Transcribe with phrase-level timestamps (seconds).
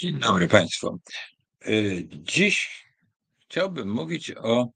[0.00, 0.98] Dzień dobry Państwu.
[1.68, 2.84] Y, Dziś
[3.40, 4.70] chciałbym mówić o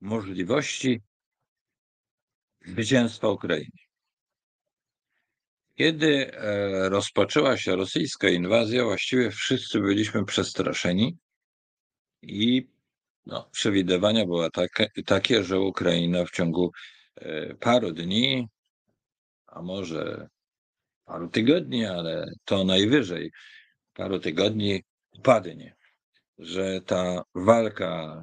[0.00, 1.00] możliwości
[2.64, 3.78] zwycięstwa Ukrainy.
[5.74, 11.16] Kiedy e, rozpoczęła się rosyjska inwazja, właściwie wszyscy byliśmy przestraszeni
[12.22, 12.68] i
[13.26, 16.72] no, przewidywania były takie, takie, że Ukraina w ciągu
[17.16, 18.48] e, paru dni,
[19.46, 20.28] a może
[21.04, 23.30] paru tygodni, ale to najwyżej
[23.96, 24.82] paru tygodni
[25.18, 25.74] upadnie,
[26.38, 28.22] że ta walka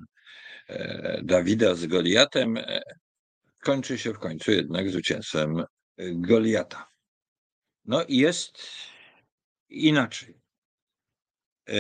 [0.68, 2.82] e, Dawida z Goliatem e,
[3.64, 5.64] kończy się w końcu jednak zwycięstwem
[5.98, 6.88] Goliata.
[7.86, 8.58] No i jest
[9.70, 10.42] inaczej.
[11.70, 11.76] E,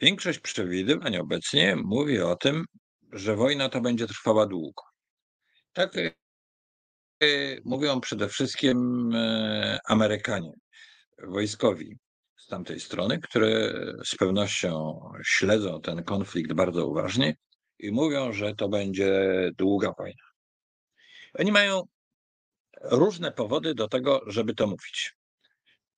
[0.00, 2.64] większość przewidywań obecnie mówi o tym,
[3.12, 4.82] że wojna ta będzie trwała długo.
[5.72, 5.92] Tak
[7.64, 9.10] mówią przede wszystkim
[9.88, 10.52] Amerykanie
[11.18, 11.98] wojskowi
[12.44, 13.72] z tamtej strony, które
[14.04, 17.36] z pewnością śledzą ten konflikt bardzo uważnie
[17.78, 19.10] i mówią, że to będzie
[19.58, 20.24] długa wojna.
[21.38, 21.82] Oni mają
[22.82, 25.14] różne powody do tego, żeby to mówić.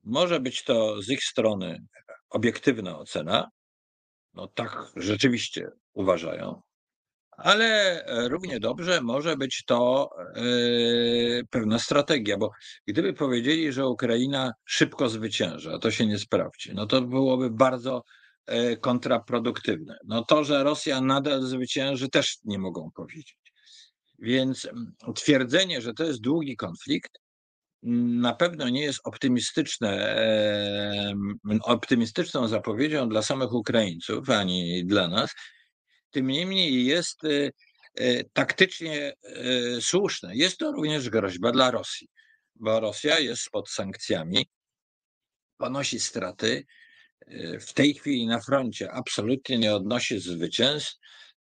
[0.05, 1.79] Może być to z ich strony
[2.31, 3.51] obiektywna ocena,
[4.35, 6.63] no tak rzeczywiście uważają,
[7.37, 12.51] ale równie dobrze może być to yy, pewna strategia, bo
[12.87, 18.03] gdyby powiedzieli, że Ukraina szybko zwycięża, a to się nie sprawdzi, no to byłoby bardzo
[18.49, 19.99] yy, kontraproduktywne.
[20.05, 23.37] No to, że Rosja nadal zwycięży, też nie mogą powiedzieć.
[24.19, 27.19] Więc mm, twierdzenie, że to jest długi konflikt,
[27.83, 30.17] na pewno nie jest optymistyczne,
[31.63, 35.31] optymistyczną zapowiedzią dla samych Ukraińców, ani dla nas,
[36.17, 37.53] tym niemniej jest y,
[38.01, 39.13] y, taktycznie
[39.77, 40.37] y, słuszne.
[40.37, 42.09] Jest to również groźba dla Rosji,
[42.55, 44.47] bo Rosja jest pod sankcjami,
[45.59, 46.65] ponosi straty.
[47.61, 50.95] W tej chwili na froncie absolutnie nie odnosi zwycięstw.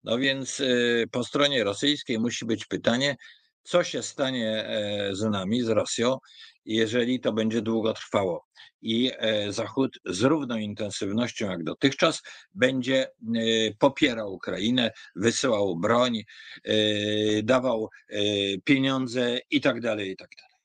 [0.04, 0.62] No więc
[1.10, 3.16] po stronie rosyjskiej musi być pytanie,
[3.62, 6.18] co się stanie e, z nami, z Rosją,
[6.66, 8.46] jeżeli to będzie długo trwało.
[8.82, 12.22] I e, Zachód z równą intensywnością jak dotychczas
[12.54, 13.10] będzie e,
[13.78, 16.22] popierał Ukrainę, wysyłał broń,
[17.42, 17.88] dawał
[18.64, 20.60] pieniądze i tak dalej, i tak dalej.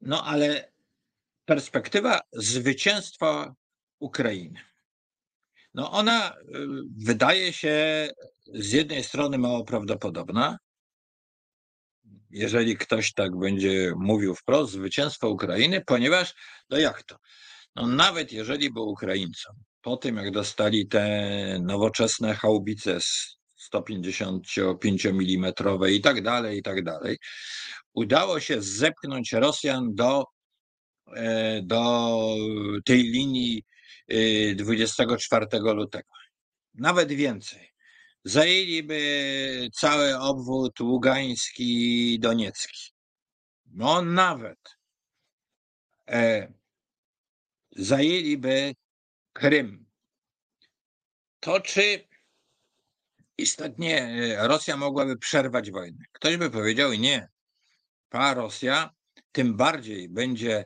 [0.00, 0.72] No ale
[1.44, 3.54] perspektywa zwycięstwa
[3.98, 4.60] Ukrainy.
[5.74, 6.34] No ona
[6.96, 8.08] wydaje się
[8.46, 10.58] z jednej strony mało prawdopodobna,
[12.34, 16.34] jeżeli ktoś tak będzie mówił wprost, zwycięstwo Ukrainy, ponieważ,
[16.70, 17.16] no jak to?
[17.76, 19.50] No nawet jeżeli był Ukraińcą,
[19.82, 22.98] po tym jak dostali te nowoczesne haubice
[23.56, 25.52] 155 mm
[25.90, 27.18] i tak dalej, i tak dalej,
[27.92, 30.24] udało się zepchnąć Rosjan do,
[31.16, 32.36] e, do
[32.84, 33.62] tej linii
[34.54, 36.08] 24 e, lutego.
[36.74, 37.73] Nawet więcej
[38.24, 42.92] zajęliby cały obwód ługański, doniecki.
[43.66, 44.58] No nawet
[46.08, 46.52] e,
[47.76, 48.74] zajęliby
[49.32, 49.86] Krym.
[51.40, 52.08] To czy
[53.38, 56.04] istotnie e, Rosja mogłaby przerwać wojnę?
[56.12, 57.28] Ktoś by powiedział nie.
[58.08, 58.90] Ta Rosja
[59.32, 60.64] tym bardziej będzie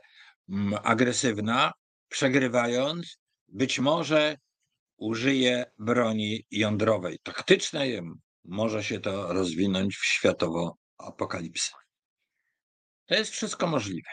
[0.49, 1.73] mm, agresywna,
[2.07, 4.37] przegrywając, być może
[4.99, 8.01] użyje broni jądrowej taktycznej,
[8.45, 11.71] może się to rozwinąć w światową apokalipsę.
[13.05, 14.09] To jest wszystko możliwe.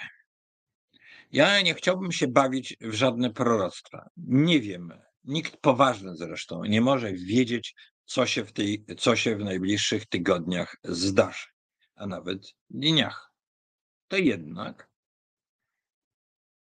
[1.32, 4.08] Ja nie chciałbym się bawić w żadne proroctwa.
[4.16, 4.92] Nie wiem,
[5.24, 10.76] nikt poważny zresztą nie może wiedzieć, co się w, tej, co się w najbliższych tygodniach
[10.84, 11.46] zdarzy,
[11.94, 12.38] a nawet
[12.70, 13.32] dniach.
[14.08, 14.88] To jednak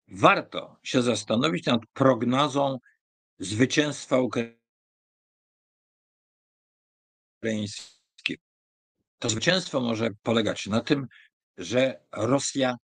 [0.07, 2.77] warto się zastanowić nad prognozą
[3.43, 4.17] zwycięstwa
[7.41, 8.43] ukraińskiego.
[9.19, 11.07] To zwycięstwo może polegać na tym,
[11.57, 12.75] że Rosja,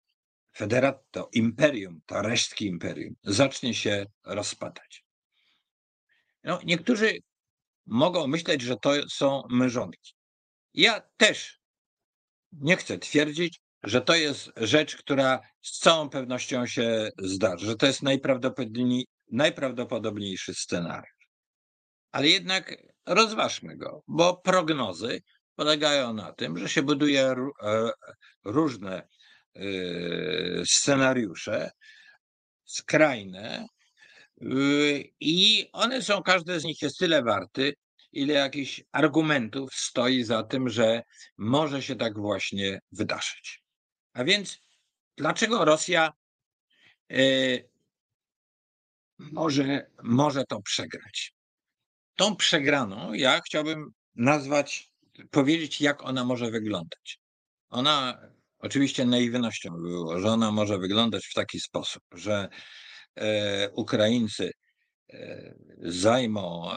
[0.57, 5.05] federat, to imperium, to resztki imperium, zacznie się rozpadać.
[6.45, 7.19] No, niektórzy
[7.87, 10.15] mogą myśleć, że to są mężonki.
[10.75, 11.61] Ja też
[12.53, 17.87] nie chcę twierdzić, że to jest rzecz, która z całą pewnością się zdarzy, że to
[17.87, 21.29] jest najprawdopodobniej, najprawdopodobniejszy scenariusz.
[22.13, 22.77] Ale jednak
[23.07, 25.23] rozważmy go, bo prognozy
[25.57, 27.91] polegają na tym, że się buduje e,
[28.45, 29.09] różne
[29.55, 29.63] e,
[30.67, 31.71] scenariusze,
[32.65, 33.67] skrajne,
[34.43, 37.75] y, i one są, każdy z nich jest tyle warty,
[38.13, 41.03] ile jakichś argumentów stoi za tym, że
[41.39, 43.63] może się tak właśnie wydarzyć.
[44.13, 44.59] A więc
[45.17, 46.13] dlaczego Rosja
[47.11, 47.19] e,
[49.19, 51.33] może, może to przegrać.
[52.17, 54.91] Tą przegraną ja chciałbym nazwać,
[55.31, 57.19] powiedzieć, jak ona może wyglądać.
[57.71, 58.21] Ona
[58.59, 62.49] oczywiście naiwnością wyłożona może wyglądać w taki sposób, że
[63.17, 64.53] e, Ukraińcy
[65.11, 66.71] e, zajmą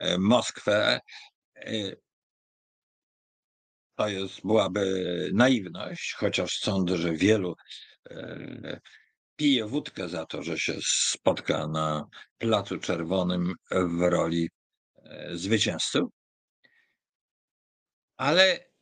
[0.00, 1.00] e Moskwę.
[1.56, 1.72] E,
[3.94, 7.54] to jest, byłaby naiwność, chociaż sądzę, że wielu
[8.10, 8.80] e,
[9.36, 12.06] pije wódkę za to, że się spotka na
[12.38, 14.50] Placu Czerwonym w roli
[15.04, 16.10] e, zwycięzców.
[18.16, 18.72] Ale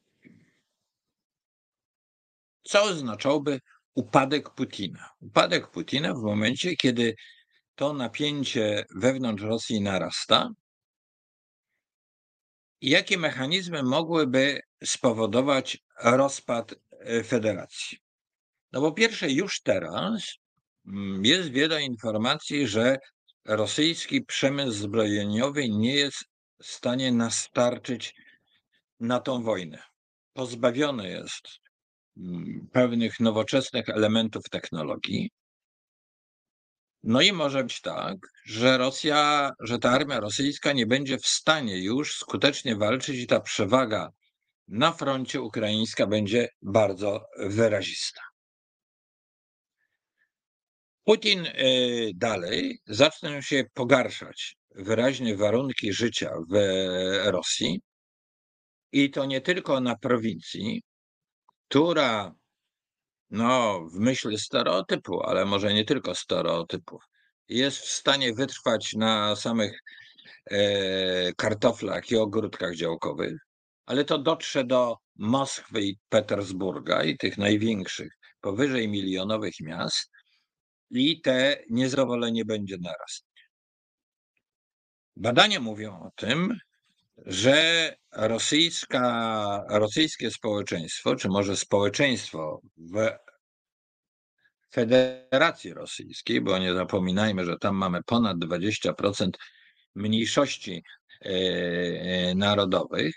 [2.62, 3.60] co oznaczałby
[3.94, 5.08] upadek Putina?
[5.20, 7.14] Upadek Putina w momencie, kiedy
[7.74, 10.50] to napięcie wewnątrz Rosji narasta.
[12.80, 17.98] Jakie mechanizmy mogłyby spowodować rozpad e, federacji?
[18.72, 20.34] No po pierwsze, już teraz
[20.86, 22.96] mm, jest wiele informacji, że
[23.44, 26.24] rosyjski przemysł zbrojeniowy nie jest
[26.62, 28.14] w stanie nastarczyć
[29.00, 29.82] na tą wojnę.
[30.32, 31.48] Pozbawiony jest
[32.16, 35.30] mm, pewnych nowoczesnych elementów technologii.
[37.02, 41.84] No i może być tak, że Rosja, że ta armia rosyjska nie będzie w stanie
[41.84, 44.10] już skutecznie walczyć i ta przewaga
[44.68, 48.29] na froncie ukraińska będzie bardzo wyrazista.
[51.04, 56.54] Putin y, dalej zaczną się pogarszać wyraźnie warunki życia w
[57.24, 57.80] Rosji
[58.92, 60.82] i to nie tylko na prowincji,
[61.68, 62.34] która
[63.30, 67.02] no, w myśl stereotypu, ale może nie tylko stereotypów,
[67.48, 69.80] jest w stanie wytrwać na samych
[70.50, 73.34] e, kartoflach i ogródkach działkowych,
[73.86, 80.10] ale to dotrze do Moskwy i Petersburga i tych największych, powyżej milionowych miast,
[80.90, 83.30] i te niezadowolenie będzie narastać.
[85.16, 86.58] Badania mówią o tym,
[87.26, 93.08] że rosyjska, rosyjskie społeczeństwo, czy może społeczeństwo w
[94.72, 99.30] Federacji Rosyjskiej, bo nie zapominajmy, że tam mamy ponad 20%
[99.94, 100.82] mniejszości
[101.20, 103.14] e, narodowych,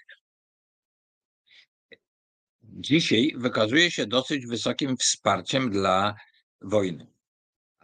[2.64, 6.16] dzisiaj wykazuje się dosyć wysokim wsparciem dla
[6.62, 7.13] wojny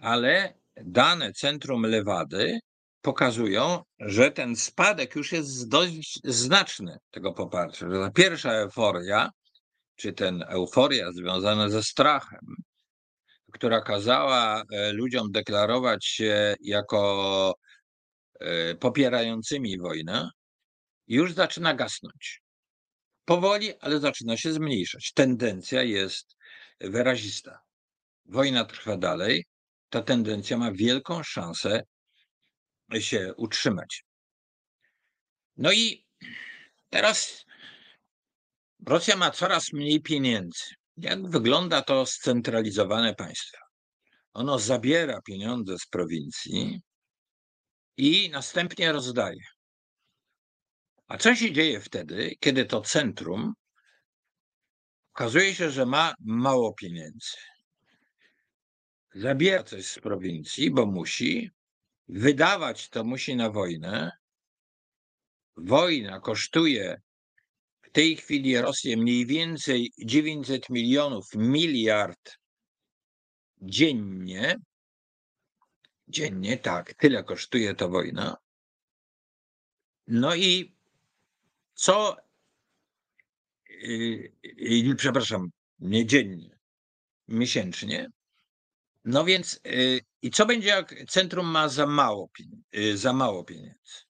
[0.01, 2.59] ale dane Centrum Lewady
[3.01, 7.89] pokazują, że ten spadek już jest dość znaczny tego poparcia.
[7.89, 9.29] Że ta pierwsza euforia,
[9.95, 12.55] czy ten euforia związana ze strachem,
[13.51, 17.53] która kazała e, ludziom deklarować się jako
[18.39, 20.29] e, popierającymi wojnę,
[21.07, 22.41] już zaczyna gasnąć.
[23.25, 25.11] Powoli, ale zaczyna się zmniejszać.
[25.13, 26.35] Tendencja jest
[26.81, 27.59] wyrazista.
[28.25, 29.45] Wojna trwa dalej,
[29.89, 31.83] ta tendencja ma wielką szansę
[32.99, 34.03] się utrzymać.
[35.57, 36.05] No i
[36.89, 37.45] teraz
[38.87, 40.63] Rosja ma coraz mniej pieniędzy.
[40.97, 43.57] Jak wygląda to scentralizowane państwo?
[44.33, 46.81] Ono zabiera pieniądze z prowincji
[47.97, 49.43] i następnie rozdaje.
[51.07, 53.53] A co się dzieje wtedy, kiedy to centrum
[55.13, 57.37] okazuje się, że ma mało pieniędzy?
[59.19, 61.51] Zabiera coś z prowincji, bo musi,
[62.07, 64.11] wydawać to musi na wojnę.
[65.57, 67.01] Wojna kosztuje
[67.81, 72.37] w tej chwili Rosję mniej więcej 900 milionów, miliard
[73.61, 74.55] dziennie.
[76.07, 78.37] Dziennie, tak, tyle kosztuje to wojna.
[80.07, 80.75] No i
[81.73, 82.17] co,
[83.69, 86.59] yy, yy, przepraszam, nie dziennie,
[87.27, 88.09] miesięcznie.
[89.05, 92.29] No więc yy, i co będzie, jak centrum ma za mało,
[92.71, 94.03] yy, za mało pieniędzy?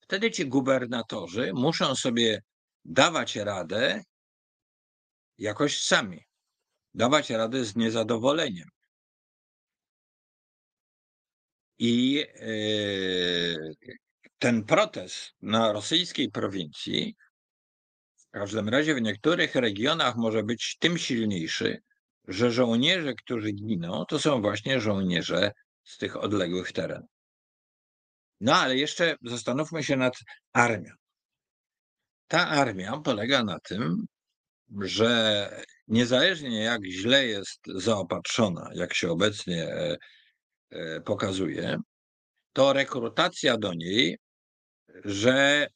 [0.00, 2.42] Wtedy ci gubernatorzy muszą sobie
[2.84, 4.02] dawać radę
[5.38, 6.24] jakoś sami.
[6.94, 8.68] Dawać radę z niezadowoleniem.
[11.78, 13.74] I yy,
[14.38, 17.16] ten protest na rosyjskiej prowincji
[18.16, 21.82] w każdym razie w niektórych regionach może być tym silniejszy,
[22.30, 25.52] że żołnierze, którzy giną, to są właśnie żołnierze
[25.84, 27.10] z tych odległych terenów.
[28.40, 30.14] No ale jeszcze zastanówmy się nad
[30.52, 30.92] armią.
[32.28, 34.06] Ta armia polega na tym,
[34.80, 35.50] że
[35.88, 39.96] niezależnie jak źle jest zaopatrzona, jak się obecnie e,
[40.70, 41.78] e, pokazuje,
[42.52, 44.18] to rekrutacja do niej,
[45.04, 45.66] że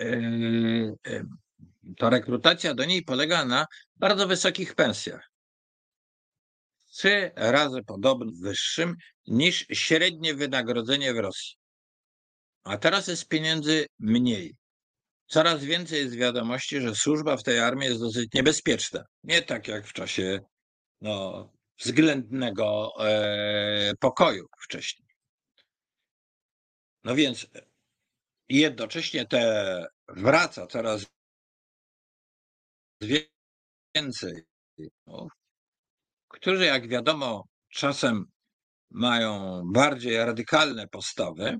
[0.00, 0.06] e,
[1.96, 3.66] to rekrutacja do niej polega na
[3.96, 5.30] bardzo wysokich pensjach.
[6.92, 11.56] trzy razy podobno wyższym niż średnie wynagrodzenie w Rosji.
[12.64, 14.56] A teraz jest pieniędzy mniej.
[15.26, 19.04] Coraz więcej jest wiadomości, że służba w tej armii jest dosyć niebezpieczna.
[19.24, 20.40] Nie tak jak w czasie
[21.00, 25.08] no, względnego e, pokoju wcześniej.
[27.04, 27.46] No więc
[28.48, 31.06] jednocześnie te wraca coraz
[33.00, 34.42] więcej,
[35.06, 35.28] no,
[36.28, 38.24] którzy jak wiadomo czasem
[38.90, 41.56] mają bardziej radykalne postawy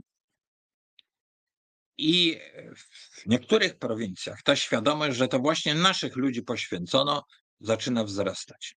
[1.98, 2.40] i
[2.74, 7.22] w niektórych prowincjach ta świadomość, że to właśnie naszych ludzi poświęcono,
[7.60, 8.74] zaczyna wzrastać.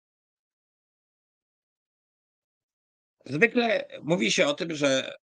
[3.27, 5.15] Zwykle mówi się o tym, że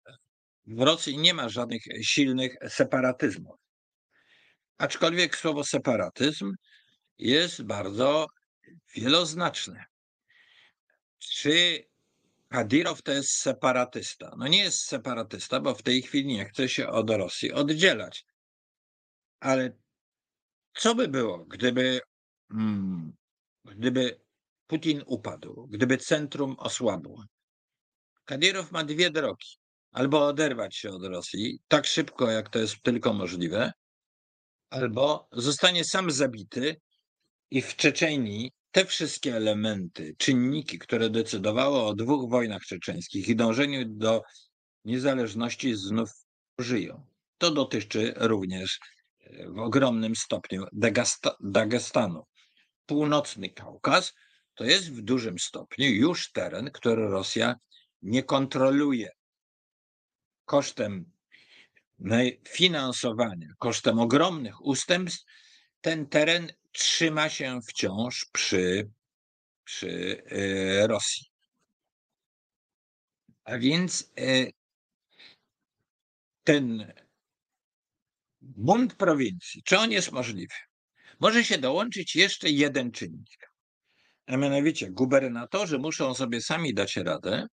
[0.65, 3.55] w Rosji nie ma żadnych silnych separatyzmów.
[4.77, 6.51] Aczkolwiek słowo separatyzm
[7.19, 8.27] jest bardzo
[8.95, 9.85] wieloznaczne.
[11.19, 11.83] Czy
[12.49, 14.35] Kadirow to jest separatysta?
[14.37, 18.25] No nie jest separatysta, bo w tej chwili nie chce się od Rosji oddzielać.
[19.39, 19.77] Ale
[20.73, 21.99] co by było, gdyby,
[22.51, 23.13] hmm,
[23.65, 24.21] gdyby
[24.67, 27.25] Putin upadł, gdyby centrum osłabło?
[28.25, 29.47] Kadirow ma dwie drogi.
[29.91, 33.71] Albo oderwać się od Rosji tak szybko, jak to jest tylko możliwe,
[34.69, 36.81] albo zostanie sam zabity
[37.51, 43.85] i w Czeczenii te wszystkie elementy, czynniki, które decydowały o dwóch wojnach czeczeńskich i dążeniu
[43.85, 44.21] do
[44.85, 46.09] niezależności znów
[46.59, 47.05] żyją.
[47.37, 48.79] To dotyczy również
[49.19, 50.65] e, w ogromnym stopniu
[51.41, 52.23] Dagestanu.
[52.85, 54.13] Północny Kaukaz
[54.55, 57.55] to jest w dużym stopniu już teren, który Rosja
[58.01, 59.09] nie kontroluje.
[60.45, 61.11] Kosztem
[62.49, 65.25] finansowania, kosztem ogromnych ustępstw,
[65.81, 68.89] ten teren trzyma się wciąż przy,
[69.63, 71.25] przy e, Rosji.
[73.43, 74.51] A więc e,
[76.43, 76.93] ten
[78.41, 80.55] bunt prowincji, czy on jest możliwy?
[81.19, 83.51] Może się dołączyć jeszcze jeden czynnik.
[84.27, 87.47] A mianowicie gubernatorzy muszą sobie sami dać radę.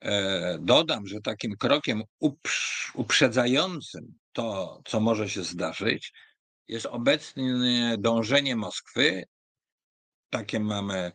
[0.00, 2.02] E, dodam, że takim krokiem
[2.94, 6.12] uprzedzającym to, co może się zdarzyć,
[6.70, 9.24] jest obecnie dążenie Moskwy,
[10.30, 11.12] takie mamy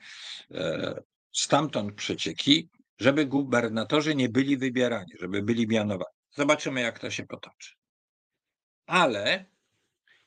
[0.51, 2.69] e, stamtąd przecieki,
[2.99, 6.15] żeby gubernatorzy nie byli wybierani, żeby byli mianowani.
[6.31, 7.73] Zobaczymy, jak to się potoczy.
[8.85, 9.45] Ale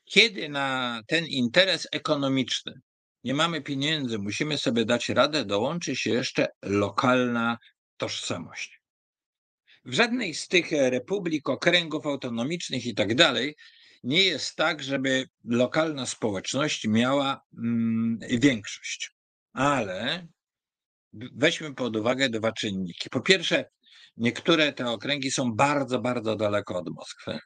[0.04, 2.80] kiedy na ten interes ekonomiczny
[3.24, 7.58] nie mamy pieniędzy, musimy sobie dać radę, dołączy się jeszcze lokalna
[7.96, 8.80] tożsamość.
[9.84, 13.56] W żadnej z tych republik, okręgów autonomicznych i tak dalej
[14.02, 19.10] nie jest tak, żeby lokalna społeczność miała mm, większość.
[19.52, 20.26] Ale
[21.12, 23.10] weźmy pod uwagę dwa czynniki.
[23.10, 23.70] Po pierwsze,
[24.16, 27.38] niektóre te okręgi są bardzo, bardzo daleko od Moskwy.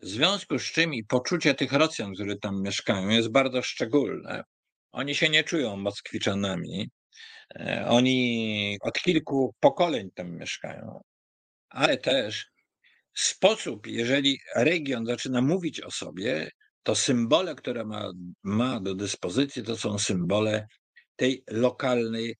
[0.00, 4.44] W związku z czym i poczucie tych Rosjan, które tam mieszkają, jest bardzo szczególne.
[4.92, 6.90] Oni się nie czują Moskwiczanami.
[7.56, 11.00] E, oni od kilku pokoleń tam mieszkają,
[11.68, 12.49] ale też
[13.14, 16.50] sposób, jeżeli region zaczyna mówić o sobie,
[16.82, 18.10] to symbole, które ma,
[18.42, 20.66] ma do dyspozycji, to są symbole
[21.16, 22.36] tej lokalnej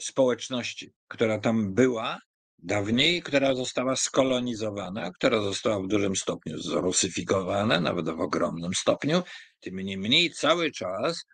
[0.00, 2.18] społeczności, która tam była
[2.58, 9.22] dawniej, która została skolonizowana, która została w dużym stopniu zrusyfikowana, nawet w ogromnym stopniu.
[9.60, 11.24] Tym niemniej cały czas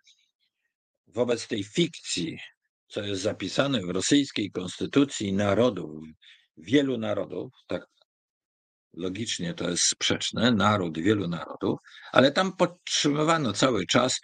[1.07, 2.37] wobec tej fikcji,
[2.87, 6.03] co jest zapisane w rosyjskiej konstytucji narodów,
[6.57, 7.87] wielu narodów, tak
[8.93, 11.79] logicznie to jest sprzeczne, naród wielu narodów,
[12.11, 14.19] ale tam podtrzymywano cały czas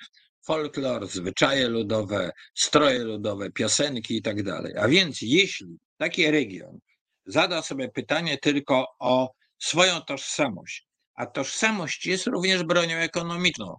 [0.45, 4.77] folklor, zwyczaje ludowe, stroje ludowe, piosenki i tak dalej.
[4.77, 6.79] A więc jeśli taki region
[7.25, 13.75] zada sobie pytanie tylko o swoją tożsamość, a tożsamość jest również bronią ekonomiczną,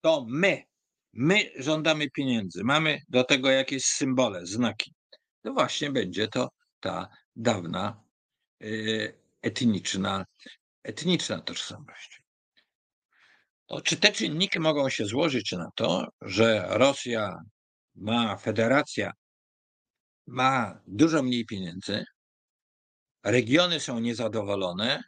[0.00, 0.62] to my,
[1.12, 4.92] my żądamy pieniędzy, mamy do tego jakieś symbole, znaki.
[5.42, 6.48] To właśnie będzie to
[6.80, 8.04] ta dawna
[8.62, 10.26] y, etniczna,
[10.82, 12.22] etniczna tożsamość.
[13.66, 17.38] To czy te czynniki mogą się złożyć na to, że Rosja
[17.94, 19.12] ma, federacja
[20.26, 22.04] ma dużo mniej pieniędzy,
[23.24, 25.02] regiony są niezadowolone,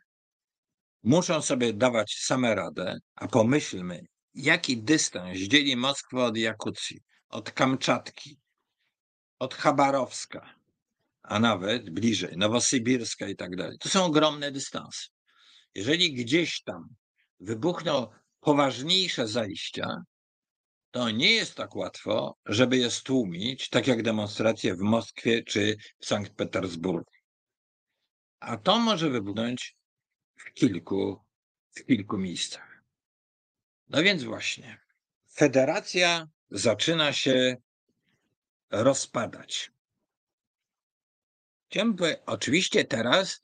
[1.03, 8.41] muszą sobie dawać same radę, a pomyślmy, jaki dystans dzieli Moskwę od Jakucji, od Kamczatki,
[9.39, 10.54] od Chabarowska,
[11.25, 13.79] a nawet bliżej, Nowosybirska i tak dalej.
[13.79, 15.09] To są ogromne dystanse.
[15.75, 16.89] Jeżeli gdzieś tam
[17.41, 18.07] wybuchną
[18.41, 20.03] poważniejsze zajścia,
[20.91, 26.07] to nie jest tak łatwo, żeby je stłumić, tak jak demonstracje w Moskwie czy w
[26.07, 27.11] Sankt Petersburgu.
[28.41, 29.77] A to może wybuchnąć
[30.37, 31.21] w kilku,
[31.77, 32.83] w kilku miejscach.
[33.89, 34.79] No więc właśnie,
[35.33, 37.57] federacja zaczyna się
[38.71, 39.74] rozpadać.
[42.27, 43.41] Oczywiście teraz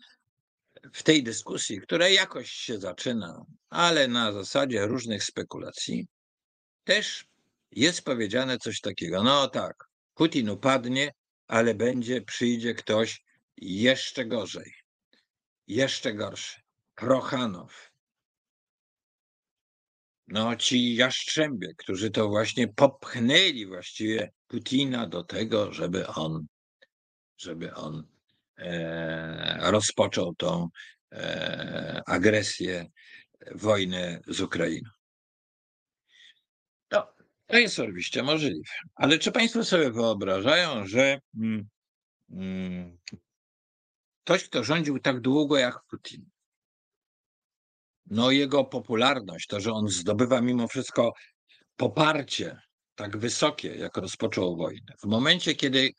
[0.93, 6.07] w tej dyskusji, która jakoś się zaczyna, ale na zasadzie różnych spekulacji,
[6.85, 7.25] też
[7.71, 9.23] jest powiedziane coś takiego.
[9.23, 9.85] No tak,
[10.15, 11.13] Putin upadnie,
[11.47, 13.23] ale będzie, przyjdzie ktoś
[13.57, 14.75] jeszcze gorzej,
[15.67, 16.61] jeszcze gorszy.
[16.95, 17.91] Prochanow.
[20.29, 26.47] No ci jaszczębie, którzy to właśnie popchnęli właściwie Putina do tego, żeby on,
[27.37, 28.10] żeby on
[29.61, 30.69] rozpoczął tą
[31.13, 32.87] e, agresję,
[33.55, 34.91] wojnę z Ukrainą.
[36.89, 37.15] To,
[37.47, 38.63] to jest oczywiście możliwe.
[38.95, 41.69] Ale czy Państwo sobie wyobrażają, że mm,
[42.31, 42.99] mm,
[44.25, 46.31] ktoś, kto rządził tak długo jak Putin,
[48.07, 51.13] no jego popularność, to, że on zdobywa mimo wszystko
[51.77, 52.61] poparcie
[52.95, 55.91] tak wysokie, jak rozpoczął wojnę, w momencie, kiedy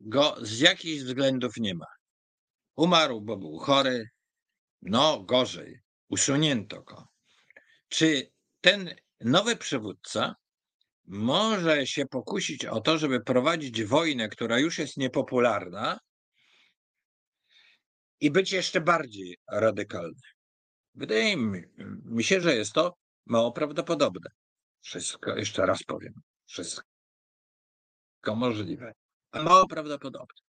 [0.00, 1.86] go z jakichś względów nie ma,
[2.76, 4.08] umarł, bo był chory,
[4.82, 7.08] no gorzej, usunięto go.
[7.88, 10.34] Czy ten nowy przywódca
[11.04, 15.98] może się pokusić o to, żeby prowadzić wojnę, która już jest niepopularna
[18.20, 20.20] i być jeszcze bardziej radykalny?
[20.94, 21.36] Wydaje
[22.04, 22.94] mi się, że jest to
[23.26, 24.30] mało prawdopodobne.
[24.80, 26.12] Wszystko, jeszcze raz powiem,
[26.46, 26.84] wszystko
[28.26, 28.92] możliwe,
[29.34, 30.42] mało prawdopodobne.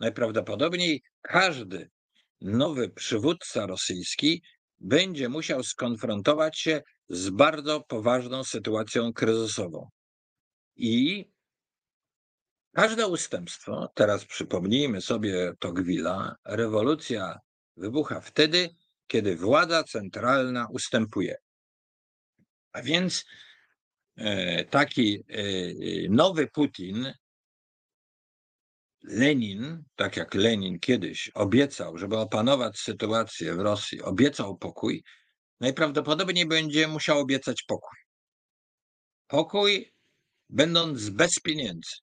[0.00, 1.90] Najprawdopodobniej każdy
[2.40, 4.42] nowy przywódca rosyjski
[4.78, 9.88] będzie musiał skonfrontować się z bardzo poważną sytuacją kryzysową.
[10.76, 11.30] I
[12.74, 17.38] każde ustępstwo, teraz przypomnijmy sobie Tocqueville'a, rewolucja
[17.76, 18.68] wybucha wtedy,
[19.06, 21.36] kiedy władza centralna ustępuje.
[22.72, 23.24] A więc
[24.16, 25.42] e, taki e,
[26.08, 27.12] nowy Putin,
[29.02, 35.04] Lenin, tak jak Lenin kiedyś obiecał, żeby opanować sytuację w Rosji, obiecał pokój,
[35.60, 37.98] najprawdopodobniej będzie musiał obiecać pokój.
[39.26, 39.92] Pokój,
[40.48, 41.96] będąc bez pieniędzy.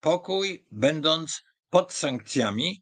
[0.00, 2.80] Pokój, będąc pod sankcjami,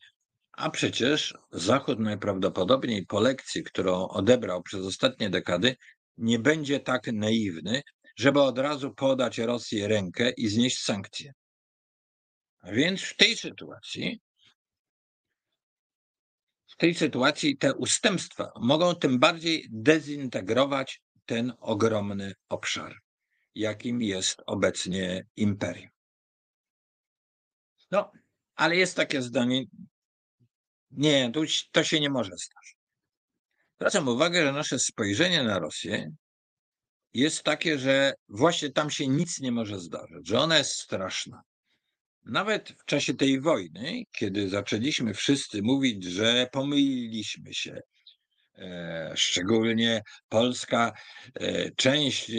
[0.52, 5.76] a przecież Zachód najprawdopodobniej po lekcji, którą odebrał przez ostatnie dekady,
[6.16, 7.82] nie będzie tak naiwny,
[8.16, 11.32] żeby od razu podać Rosji rękę i znieść sankcje.
[12.72, 14.20] Więc w tej sytuacji,
[16.66, 22.94] w tej sytuacji te ustępstwa mogą tym bardziej dezintegrować ten ogromny obszar,
[23.54, 25.90] jakim jest obecnie imperium.
[27.90, 28.12] No,
[28.54, 29.64] ale jest takie zdanie,
[30.90, 31.40] nie, to,
[31.72, 32.76] to się nie może stać.
[33.76, 36.10] Zwracam uwagę, że nasze spojrzenie na Rosję
[37.14, 41.42] jest takie, że właśnie tam się nic nie może zdarzyć, że ona jest straszna.
[42.28, 47.80] Nawet w czasie tej wojny, kiedy zaczęliśmy wszyscy mówić, że pomyliliśmy się,
[48.58, 50.92] e, szczególnie polska
[51.34, 52.34] e, część e,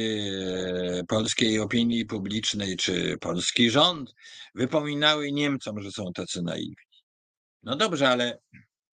[1.07, 4.13] polskiej opinii publicznej czy polski rząd
[4.55, 6.75] wypominały Niemcom, że są tacy naiwni.
[7.63, 8.37] No dobrze, ale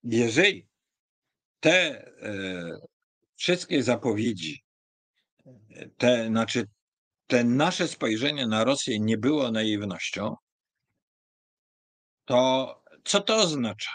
[0.02, 0.66] jeżeli
[1.60, 2.06] te
[3.36, 4.64] wszystkie zapowiedzi,
[5.96, 6.66] te, znaczy
[7.26, 10.36] te nasze spojrzenie na Rosję nie było naiwnością,
[12.26, 13.90] to co to oznacza?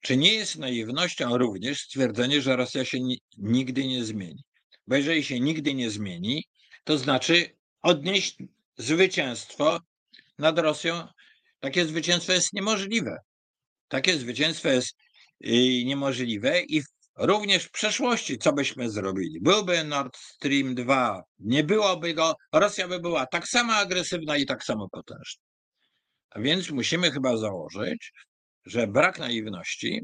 [0.00, 2.98] Czy nie jest naiwnością również stwierdzenie, że Rosja się
[3.38, 4.44] nigdy nie zmieni?
[4.86, 6.44] Bo jeżeli się nigdy nie zmieni,
[6.84, 8.38] to znaczy odnieść
[8.76, 9.80] zwycięstwo
[10.38, 11.08] nad Rosją.
[11.60, 13.18] Takie zwycięstwo jest niemożliwe.
[13.88, 14.96] Takie zwycięstwo jest
[15.44, 16.82] y, niemożliwe i
[17.16, 19.40] również w przeszłości, co byśmy zrobili?
[19.40, 24.64] Byłby Nord Stream 2, nie byłoby go, Rosja by była tak samo agresywna i tak
[24.64, 25.45] samo potężna.
[26.38, 28.12] Więc musimy chyba założyć,
[28.64, 30.00] że brak naiwności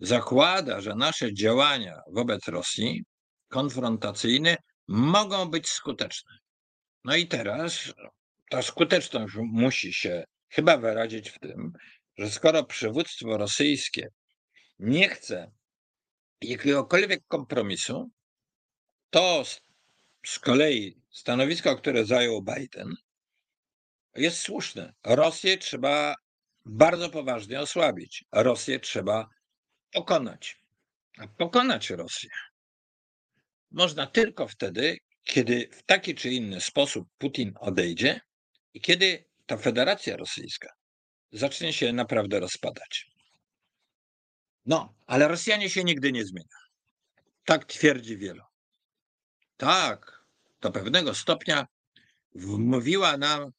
[0.00, 3.04] zakłada, że nasze działania wobec Rosji
[3.48, 4.56] konfrontacyjne
[4.88, 6.38] mogą być skuteczne.
[7.04, 7.92] No i teraz
[8.50, 11.72] ta skuteczność musi się chyba wyrazić w tym,
[12.18, 14.08] że skoro przywództwo rosyjskie
[14.78, 15.50] nie chce
[16.40, 18.10] jakiegokolwiek kompromisu,
[19.10, 19.44] to
[20.26, 22.94] z kolei stanowisko, które zajął Biden,
[24.14, 24.92] jest słuszne.
[25.04, 26.14] Rosję trzeba
[26.64, 28.24] bardzo poważnie osłabić.
[28.32, 29.28] Rosję trzeba
[29.92, 30.56] pokonać.
[31.18, 32.30] A pokonać Rosję
[33.70, 38.20] można tylko wtedy, kiedy w taki czy inny sposób Putin odejdzie
[38.74, 40.68] i kiedy ta Federacja Rosyjska
[41.32, 43.06] zacznie się naprawdę rozpadać.
[44.66, 46.48] No, ale Rosjanie się nigdy nie zmienią.
[47.44, 48.42] Tak twierdzi wielu.
[49.56, 50.24] Tak,
[50.60, 51.66] do pewnego stopnia
[52.34, 53.50] wmówiła nam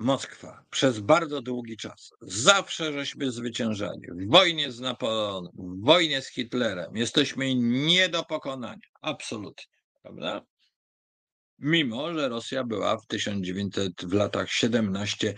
[0.00, 2.10] Moskwa przez bardzo długi czas.
[2.20, 4.00] Zawsze żeśmy zwyciężali.
[4.10, 6.96] W wojnie z Napoleonem, w wojnie z Hitlerem.
[6.96, 8.88] Jesteśmy nie do pokonania.
[9.00, 9.64] Absolutnie.
[10.02, 10.42] Prawda?
[11.58, 15.34] Mimo, że Rosja była w 1900, w latach 17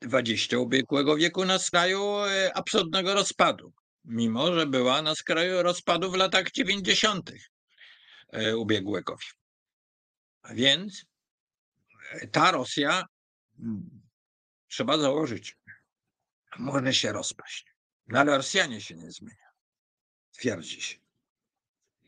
[0.00, 3.72] 20 ubiegłego wieku na skraju e, absolutnego rozpadu,
[4.04, 7.32] mimo że była na skraju rozpadu w latach 90.
[8.32, 9.38] E, ubiegłego wieku.
[10.42, 11.04] A więc
[12.12, 13.04] e, ta Rosja,
[14.68, 15.56] trzeba założyć,
[16.58, 17.74] może się rozpaść.
[18.06, 19.52] No ale Rosjanie się nie zmieniają,
[20.32, 20.96] twierdzi się.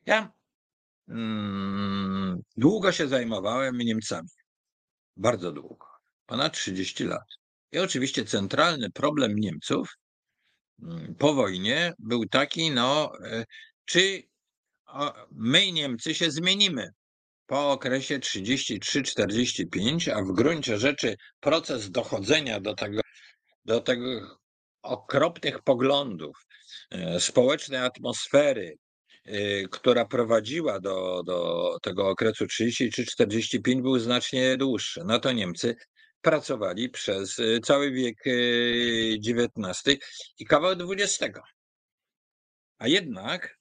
[0.06, 0.32] Ja
[1.08, 4.28] mm, długo się zajmowałem Niemcami.
[5.16, 5.86] Bardzo długo.
[6.26, 7.26] Ponad 30 lat.
[7.72, 9.96] I oczywiście centralny problem Niemców
[10.82, 13.44] mm, po wojnie był taki, no, e,
[13.84, 14.22] czy
[15.30, 16.90] my Niemcy się zmienimy
[17.50, 23.00] po okresie 33-45, a w gruncie rzeczy proces dochodzenia do tego,
[23.64, 24.38] do tego
[24.82, 26.46] okropnych poglądów,
[26.90, 28.76] e, społecznej atmosfery,
[29.24, 35.02] e, która prowadziła do, do tego okresu 33-45 był znacznie dłuższy.
[35.04, 35.76] No to Niemcy
[36.22, 38.16] pracowali przez y, cały wiek
[39.28, 39.98] XIX
[40.38, 41.38] i kawał XX.
[42.78, 43.59] A jednak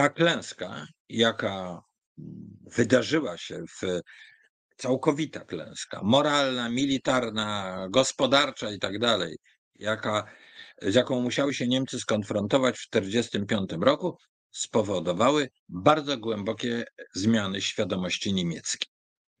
[0.00, 1.82] ta klęska, jaka
[2.76, 4.00] wydarzyła się w
[4.76, 9.36] całkowita klęska, moralna, militarna, gospodarcza i tak dalej,
[9.74, 10.24] jaka,
[10.82, 14.16] z jaką musiały się Niemcy skonfrontować w 1945 roku,
[14.50, 16.84] spowodowały bardzo głębokie
[17.14, 18.90] zmiany świadomości niemieckiej.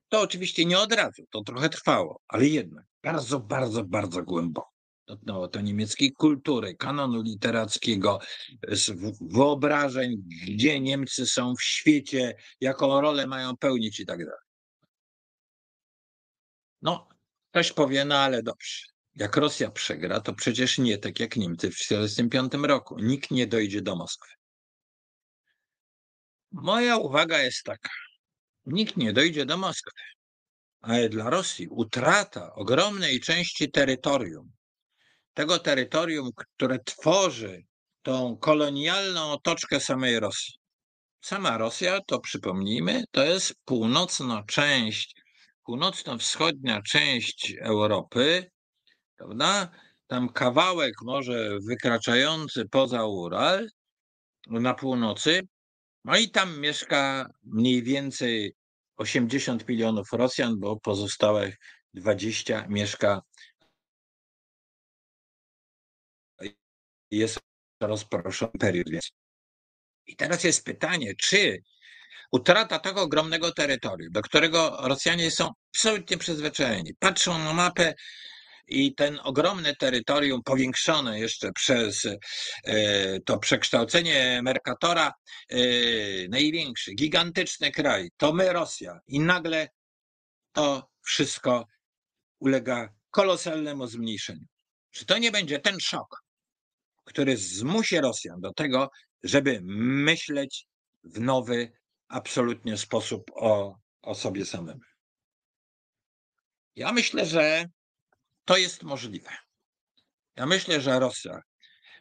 [0.08, 4.79] To oczywiście nie od razu, to trochę trwało, ale jednak bardzo, bardzo, bardzo głęboko.
[5.10, 8.18] Dotknęło to niemieckiej kultury, kanonu literackiego,
[9.20, 14.40] wyobrażeń, gdzie Niemcy są w świecie, jaką rolę mają pełnić i tak dalej.
[16.82, 17.08] No,
[17.50, 18.86] ktoś powie, no ale dobrze.
[19.14, 22.98] Jak Rosja przegra, to przecież nie tak jak Niemcy w 1945 roku.
[22.98, 24.30] Nikt nie dojdzie do Moskwy.
[26.52, 27.90] Moja uwaga jest taka
[28.66, 30.02] nikt nie dojdzie do Moskwy.
[30.80, 34.52] Ale dla Rosji utrata ogromnej części terytorium,
[35.34, 37.64] tego terytorium, które tworzy
[38.02, 40.54] tą kolonialną otoczkę samej Rosji.
[41.20, 45.14] Sama Rosja, to przypomnijmy, to jest północna część,
[45.64, 48.50] północno-wschodnia część Europy,
[49.16, 49.70] prawda?
[50.06, 53.68] Tam kawałek może wykraczający poza Ural
[54.46, 55.40] na północy,
[56.04, 58.54] no i tam mieszka mniej więcej
[58.96, 61.56] 80 milionów Rosjan, bo pozostałych
[61.94, 63.20] 20 mieszka
[67.10, 67.38] jest
[67.80, 68.86] rozproszony period.
[70.06, 71.62] I teraz jest pytanie, czy
[72.32, 77.94] utrata tego ogromnego terytorium, do którego Rosjanie są absolutnie przyzwyczajeni, patrzą na mapę
[78.66, 82.06] i ten ogromne terytorium powiększone jeszcze przez
[82.64, 85.12] e, to przekształcenie Mercatora,
[85.48, 85.58] e,
[86.28, 89.68] największy, gigantyczny kraj, to my Rosja i nagle
[90.52, 91.66] to wszystko
[92.40, 94.46] ulega kolosalnemu zmniejszeniu.
[94.90, 96.22] Czy to nie będzie ten szok,
[97.10, 98.90] który zmusi Rosjan do tego,
[99.22, 100.66] żeby myśleć
[101.04, 101.72] w nowy,
[102.08, 104.80] absolutnie sposób o, o sobie samym?
[106.76, 107.64] Ja myślę, że
[108.44, 109.30] to jest możliwe.
[110.36, 111.42] Ja myślę, że Rosja,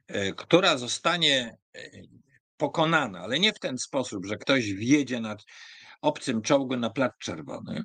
[0.08, 1.82] e, która zostanie e,
[2.58, 5.45] pokonana, ale nie w ten sposób, że ktoś wjedzie nad
[6.02, 7.84] obcym czołgu na Plac Czerwony,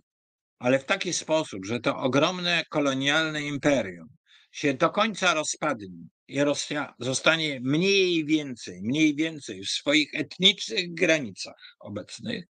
[0.58, 4.08] ale w taki sposób, że to ogromne kolonialne imperium
[4.54, 11.76] się do końca rozpadnie i Rosja zostanie mniej więcej, mniej więcej w swoich etnicznych granicach
[11.80, 12.44] obecnych,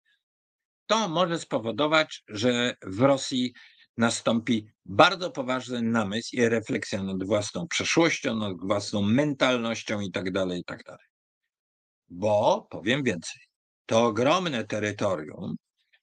[0.87, 3.53] to może spowodować, że w Rosji
[3.97, 10.83] nastąpi bardzo poważny namysł i refleksja nad własną przeszłością, nad własną mentalnością itd., tak itd.
[10.85, 10.99] Tak
[12.09, 13.43] Bo, powiem więcej,
[13.87, 15.57] to ogromne terytorium,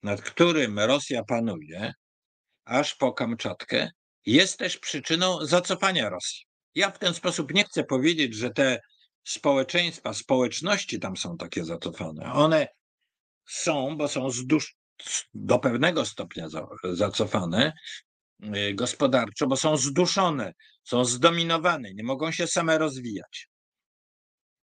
[0.04, 1.94] nad którym Rosja panuje,
[2.66, 3.90] aż po Kamczatkę,
[4.26, 6.46] jest też przyczyną zacofania Rosji.
[6.76, 8.80] Ja w ten sposób nie chcę powiedzieć, że te
[9.24, 12.34] społeczeństwa, społeczności tam są takie zacofane.
[12.34, 12.68] One
[13.48, 14.76] są, bo są z dusz,
[15.34, 16.48] do pewnego stopnia
[16.84, 17.74] zacofane
[18.44, 20.54] y, gospodarczo, bo są zduszone,
[20.84, 23.50] są zdominowane, nie mogą się same rozwijać.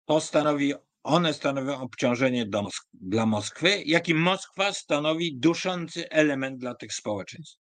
[0.05, 6.75] To stanowi one stanowią obciążenie do dla Moskwy, jak i Moskwa stanowi duszący element dla
[6.75, 7.64] tych społeczeństw.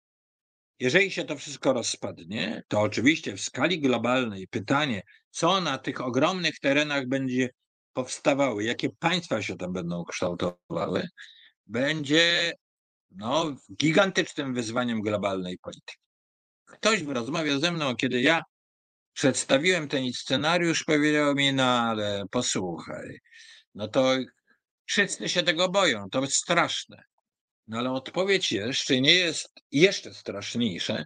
[0.80, 6.60] Jeżeli się to wszystko rozpadnie, to oczywiście w skali globalnej pytanie, co na tych ogromnych
[6.60, 7.50] terenach będzie
[7.94, 11.08] powstawały, jakie państwa się tam będą kształtowały,
[11.68, 12.54] będzie
[13.12, 16.00] no, gigantycznym wyzwaniem globalnej polityki.
[16.66, 18.44] Ktoś w rozmowie ze mną, kiedy ja
[19.14, 23.20] przedstawiłem ten scenariusz, powiedział mi, no ale posłuchaj,
[23.76, 24.18] no to
[24.86, 27.09] wszyscy się tego boją, to jest straszne.
[27.70, 31.06] No ale odpowiedź jeszcze nie jest jeszcze straszniejsze,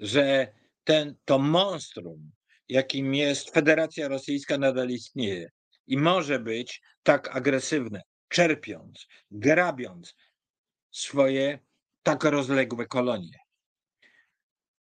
[0.00, 0.52] że
[0.84, 2.30] ten, to monstrum,
[2.68, 5.50] jakim jest Federacja Rosyjska, nadal istnieje
[5.86, 10.14] i może być tak agresywne, czerpiąc, grabiąc
[10.90, 11.58] swoje
[12.02, 13.38] tak rozległe kolonie.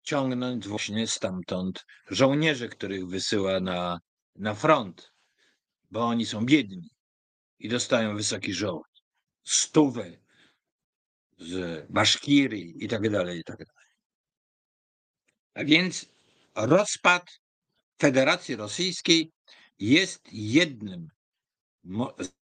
[0.04, 4.00] Ciągnąć właśnie stamtąd żołnierzy, których wysyła na,
[4.36, 5.12] na front,
[5.92, 6.90] bo oni są biedni
[7.60, 9.04] i dostają wysoki żołd,
[9.44, 10.25] stówy
[11.38, 13.92] z Baszkirii i tak dalej, i tak dalej.
[15.54, 16.06] A więc
[16.56, 17.40] rozpad
[18.02, 19.32] Federacji Rosyjskiej
[19.80, 21.08] jest jednym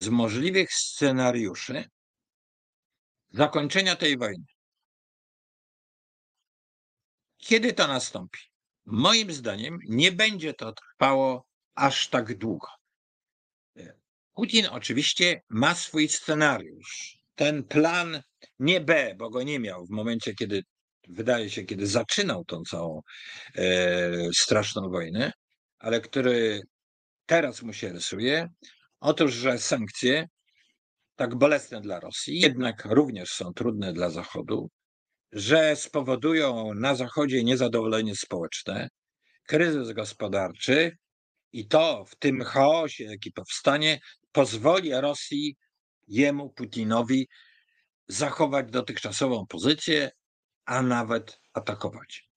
[0.00, 1.84] z możliwych scenariuszy
[3.30, 4.44] zakończenia tej wojny.
[7.36, 8.38] Kiedy to nastąpi?
[8.84, 12.68] Moim zdaniem nie będzie to trwało aż tak długo.
[14.34, 17.19] Putin oczywiście ma swój scenariusz.
[17.34, 18.22] Ten plan
[18.58, 20.62] nie B, bo go nie miał w momencie, kiedy
[21.08, 23.00] wydaje się, kiedy zaczynał tą całą
[23.56, 25.32] e, straszną wojnę,
[25.78, 26.60] ale który
[27.26, 28.48] teraz mu się rysuje.
[29.00, 30.26] Otóż, że sankcje
[31.16, 34.70] tak bolesne dla Rosji, jednak również są trudne dla Zachodu,
[35.32, 38.88] że spowodują na Zachodzie niezadowolenie społeczne,
[39.46, 40.96] kryzys gospodarczy
[41.52, 44.00] i to w tym chaosie, jaki powstanie,
[44.32, 45.56] pozwoli Rosji,
[46.10, 47.28] jemu, Putinowi,
[48.08, 50.10] zachować dotychczasową pozycję,
[50.64, 52.30] a nawet atakować.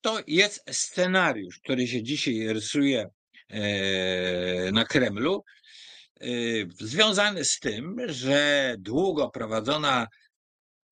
[0.00, 3.10] To jest scenariusz, który się dzisiaj rysuje
[3.48, 5.44] e, na Kremlu,
[6.20, 6.26] e,
[6.80, 10.06] związany z tym, że długo prowadzona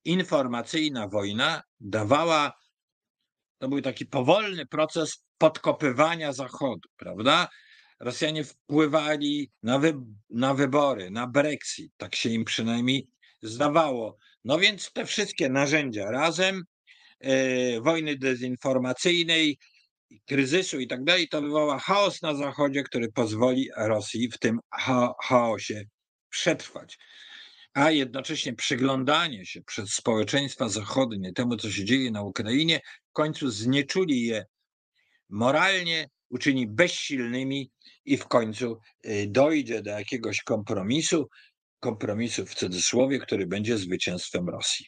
[0.05, 2.53] informacyjna wojna dawała,
[3.59, 7.49] to był taki powolny proces podkopywania Zachodu, prawda?
[8.01, 9.95] Rosjanie wpływali na, wy,
[10.31, 13.09] na wybory, na Brexit, tak się im przynajmniej
[13.43, 14.19] zdawało.
[14.45, 16.63] No więc te wszystkie narzędzia razem,
[17.21, 19.59] e, wojny dezinformacyjnej,
[20.27, 25.13] kryzysu i tak dalej, to wywoła chaos na Zachodzie, który pozwoli Rosji w tym cha
[25.23, 25.85] chaosie
[26.29, 26.99] przetrwać.
[27.75, 32.81] A jednocześnie przyglądanie się przez społeczeństwa zachodnie temu, co się dzieje na Ukrainie,
[33.11, 34.45] w końcu znieczuli je
[35.29, 37.71] moralnie, uczyni bezsilnymi
[38.05, 41.29] i w końcu y, dojdzie do jakiegoś kompromisu,
[41.81, 44.87] kompromisu w cudzysłowie, który będzie zwycięstwem Rosji.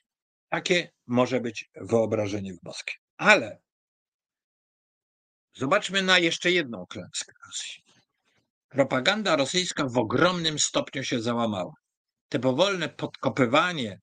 [0.48, 2.94] Takie może być wyobrażenie w Moskwie.
[3.16, 3.58] Ale
[5.54, 7.82] zobaczmy na jeszcze jedną klęskę Rosji.
[8.68, 11.72] Propaganda rosyjska w ogromnym stopniu się załamała.
[12.28, 14.00] Te powolne podkopywanie,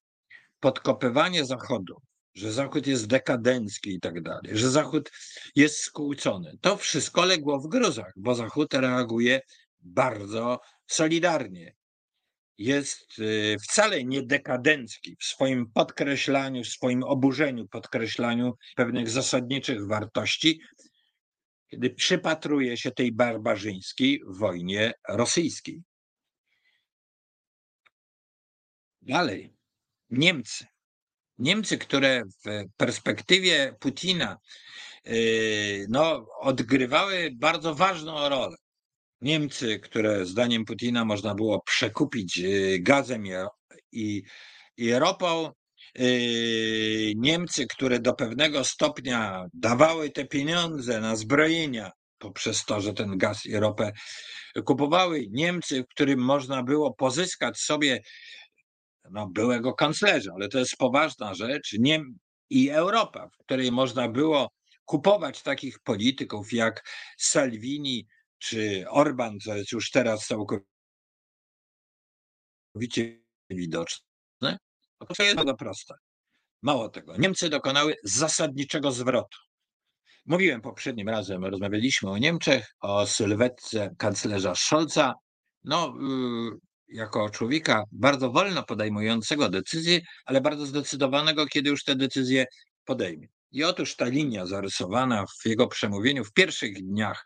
[0.60, 2.02] podkopywanie Zachodu,
[2.36, 5.12] że Zachód jest dekadencki i tak dalej, że Zachód
[5.56, 9.42] jest skłócony, to wszystko legło w gruzach, bo Zachód reaguje
[9.80, 11.76] bardzo solidarnie
[12.58, 20.62] jest y, wcale nie dekadencki w swoim podkreślaniu, w swoim oburzeniu, podkreślaniu pewnych zasadniczych wartości,
[21.68, 25.84] kiedy przypatruje się tej barbarzyńskiej wojnie rosyjskiej.
[29.02, 29.54] Dalej,
[30.10, 30.66] Niemcy.
[31.38, 34.38] Niemcy, które w perspektywie Putina
[35.08, 38.56] y, no, odgrywały bardzo ważną rolę.
[39.22, 43.24] Niemcy, które zdaniem Putina można było przekupić y, gazem
[43.92, 44.24] i,
[44.78, 45.52] i ropą,
[46.00, 53.18] y, Niemcy, które do pewnego stopnia dawały te pieniądze na zbrojenia poprzez to, że ten
[53.18, 53.92] gaz i ropę
[54.66, 58.02] kupowały, Niemcy, w którym można było pozyskać sobie
[59.12, 62.18] no, byłego kanclerza, ale to jest poważna rzecz, Niem
[62.50, 64.52] i Europa, w której można było
[64.86, 66.84] kupować takich polityków jak
[67.18, 70.66] Salvini, czy Orban, co jest już teraz całkowicie
[73.50, 74.58] widoczne,
[75.02, 75.94] no to jest bardzo proste.
[76.62, 79.38] Mało tego, Niemcy dokonały zasadniczego zwrotu.
[80.26, 85.14] Mówiłem poprzednim razem, rozmawialiśmy o Niemczech, o sylwetce kanclerza Scholza.
[85.64, 92.46] No, yy, jako człowieka bardzo wolno podejmującego decyzje, ale bardzo zdecydowanego, kiedy już te decyzje
[92.86, 93.28] podejmie.
[93.52, 97.26] I otóż ta linia zarysowana w jego przemówieniu w pierwszych dniach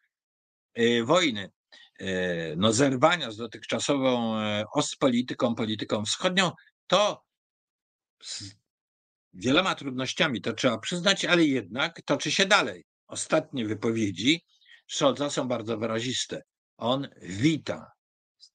[0.78, 1.52] Y, wojny
[2.00, 6.52] e, no, zerwania z dotychczasową e, ostpolityką, polityką wschodnią,
[6.88, 7.24] to
[8.24, 8.44] z
[9.34, 12.86] wieloma trudnościami, to trzeba przyznać, ale jednak toczy się dalej.
[13.08, 14.46] Ostatnie wypowiedzi
[14.88, 16.44] Scholza są bardzo wyraziste.
[16.78, 17.92] On wita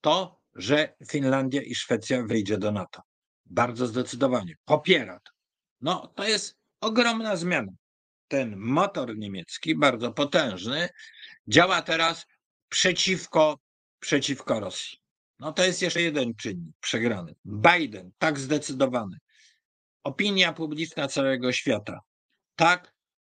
[0.00, 3.02] to, że Finlandia i Szwecja wejdzie do NATO.
[3.44, 4.54] Bardzo zdecydowanie.
[4.64, 5.32] Popiera to.
[5.80, 7.72] No, to jest ogromna zmiana.
[8.28, 10.88] Ten motor niemiecki, bardzo potężny,
[11.48, 12.26] działa teraz
[12.68, 13.58] przeciwko,
[14.00, 14.98] przeciwko Rosji.
[15.38, 17.34] No to jest jeszcze jeden czynnik przegrany.
[17.44, 19.16] Biden, tak zdecydowany.
[20.04, 22.00] Opinia publiczna całego świata,
[22.56, 22.94] tak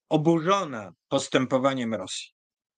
[0.09, 2.29] oburzona postępowaniem Rosji.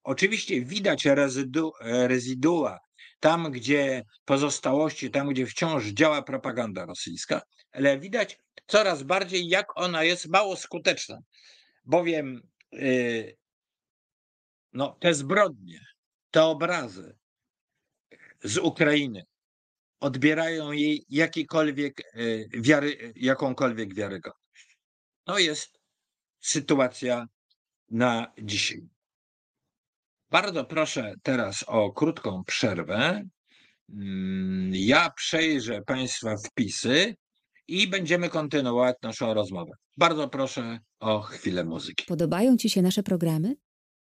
[0.04, 2.80] Oczywiście widać rezydu, rezydua
[3.20, 10.04] tam, gdzie pozostałości, tam, gdzie wciąż działa propaganda rosyjska, ale widać coraz bardziej, jak ona
[10.04, 11.20] jest mało skuteczna,
[11.86, 13.38] bowiem yy,
[14.74, 15.80] no, te zbrodnie,
[16.32, 17.18] te obrazy
[18.44, 19.24] z Ukrainy
[20.00, 24.78] odbierają jej jakikolwiek yy, wiary, jakąkolwiek wiarygodność.
[25.24, 25.80] To jest
[26.40, 27.28] sytuacja
[27.90, 28.90] na dzisiaj.
[30.32, 33.24] Bardzo proszę teraz o krótką przerwę.
[33.90, 37.16] Mm, ja przejrzę Państwa wpisy
[37.68, 39.72] i będziemy kontynuować naszą rozmowę.
[39.98, 42.06] Bardzo proszę o chwilę muzyki.
[42.08, 43.56] Podobają Ci się nasze programy?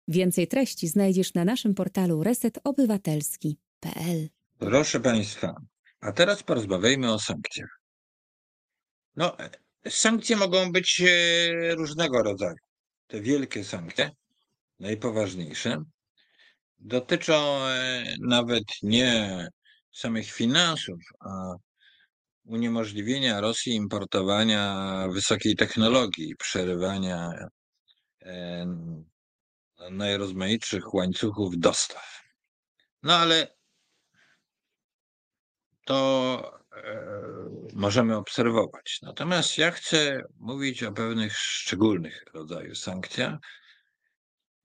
[0.09, 4.29] Więcej treści znajdziesz na naszym portalu resetobywatelski.pl.
[4.59, 5.55] Proszę Państwa,
[6.01, 7.81] a teraz porozmawiajmy o sankcjach.
[9.17, 9.37] No,
[9.89, 12.57] sankcje mogą być e, różnego rodzaju.
[13.07, 14.11] Te wielkie sankcje,
[14.81, 15.85] najpoważniejsze,
[16.79, 19.49] dotyczą e, nawet nie
[19.93, 21.55] samych finansów, a
[22.45, 27.31] uniemożliwienia Rosji importowania wysokiej technologii, przerywania
[28.23, 28.67] e,
[29.91, 32.23] najrozmaitszych łańcuchów dostaw.
[33.03, 33.55] No ale
[35.85, 37.05] to e,
[37.75, 38.99] możemy obserwować.
[39.03, 43.39] Natomiast ja chcę mówić o pewnych szczególnych rodzajach sankcjach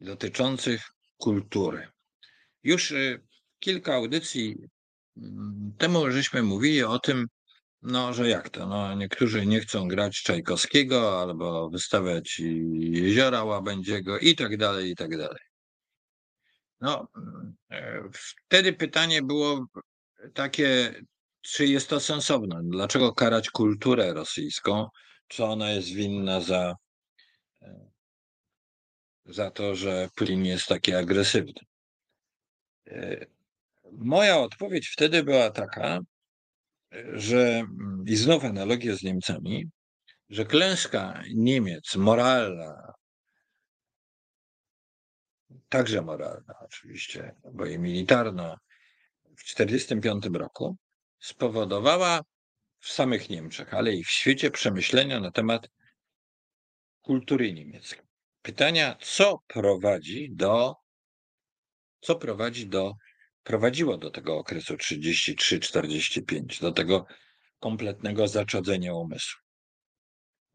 [0.01, 1.87] dotyczących kultury.
[2.63, 3.21] Już y,
[3.59, 4.55] kilka audycji
[5.17, 7.27] mm, temu żeśmy mówili o tym,
[7.81, 12.39] no, że jak to, no, niektórzy nie chcą grać Czajkowskiego albo wystawiać
[12.79, 15.39] Jeziora Łabędziego i tak dalej, i tak dalej.
[16.81, 17.07] No,
[17.71, 19.65] e, wtedy pytanie było
[20.33, 20.93] takie,
[21.41, 22.61] czy jest to sensowne?
[22.63, 24.87] Dlaczego karać kulturę rosyjską?
[25.27, 26.75] Czy ona jest winna za,
[27.61, 27.89] e,
[29.25, 31.61] za to, że Putin jest taki agresywny?
[32.89, 33.25] E,
[33.91, 35.99] moja odpowiedź wtedy była taka,
[37.13, 37.63] że
[38.05, 39.65] i znów analogia z Niemcami,
[40.29, 42.93] że klęska Niemiec moralna,
[45.69, 48.57] także moralna oczywiście, bo i militarna,
[49.37, 50.77] w 1945 roku
[51.19, 52.21] spowodowała
[52.79, 55.69] w samych Niemczech, ale i w świecie przemyślenia na temat
[57.01, 58.05] kultury niemieckiej.
[58.41, 60.75] Pytania, co prowadzi do
[62.01, 62.93] co prowadzi do,
[63.43, 67.05] prowadziło do tego okresu 33-45, do tego
[67.59, 69.39] kompletnego zaczadzenia umysłu.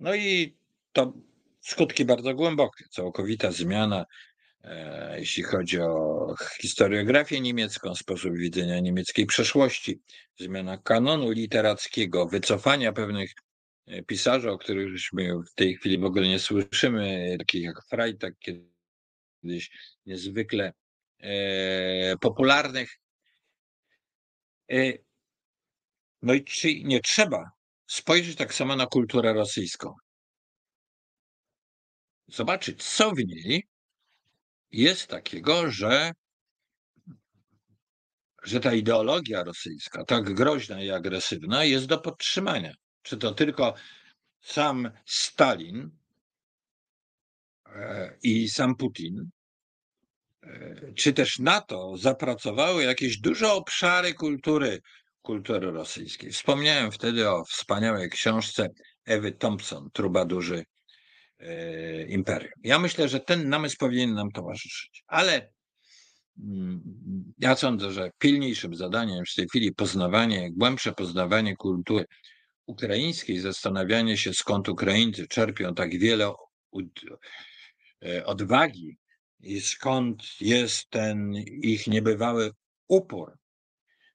[0.00, 0.56] No i
[0.92, 1.12] to
[1.60, 4.06] skutki bardzo głębokie, całkowita zmiana,
[4.64, 10.00] e, jeśli chodzi o historiografię niemiecką, sposób widzenia niemieckiej przeszłości,
[10.38, 13.32] zmiana kanonu literackiego, wycofania pewnych
[13.86, 14.88] e, pisarzy, o których
[15.52, 19.70] w tej chwili w ogóle nie słyszymy, takich jak Freitag, kiedyś
[20.06, 20.72] niezwykle
[22.20, 22.98] popularnych.
[24.72, 24.92] E,
[26.22, 27.50] no i czy nie trzeba
[27.86, 29.94] spojrzeć tak samo na kulturę rosyjską?
[32.28, 33.66] Zobaczyć, co w niej
[34.70, 36.12] jest takiego, że,
[38.42, 42.74] że ta ideologia rosyjska, tak groźna i agresywna, jest do podtrzymania.
[43.02, 43.74] Czy to tylko
[44.40, 45.90] sam Stalin
[47.66, 49.30] e, i sam Putin,
[50.96, 54.80] czy też NATO zapracowały jakieś duże obszary kultury,
[55.22, 56.30] kultury rosyjskiej.
[56.30, 58.68] Wspomniałem wtedy o wspaniałej książce
[59.04, 60.64] Ewy Thompson, Trubadurzy
[61.38, 62.52] e, Imperium.
[62.62, 65.52] Ja myślę, że ten namysł powinien nam towarzyszyć, ale
[66.38, 66.82] mm,
[67.38, 72.04] ja sądzę, że pilniejszym zadaniem w tej chwili poznawanie, głębsze poznawanie kultury
[72.66, 76.32] ukraińskiej, zastanawianie się skąd Ukraińcy czerpią tak wiele
[78.04, 78.96] e, odwagi
[79.44, 82.50] i skąd jest ten ich niebywały
[82.88, 83.38] upór,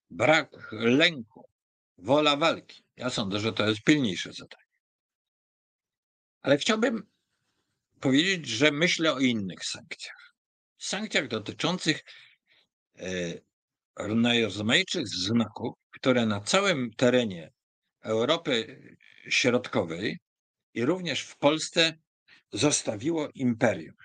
[0.09, 1.49] brak lęku,
[1.97, 2.83] wola walki.
[2.97, 4.69] Ja sądzę, że to jest pilniejsze zadanie.
[6.41, 7.03] Ale chciałbym
[7.99, 10.35] powiedzieć, że myślę o innych sankcjach.
[10.77, 12.03] Sankcjach dotyczących
[12.95, 13.05] e,
[14.07, 17.51] najrozmaitszych znaków, które na całym terenie
[18.01, 18.81] Europy
[19.29, 20.19] Środkowej
[20.73, 21.97] i również w Polsce
[22.51, 23.95] zostawiło imperium.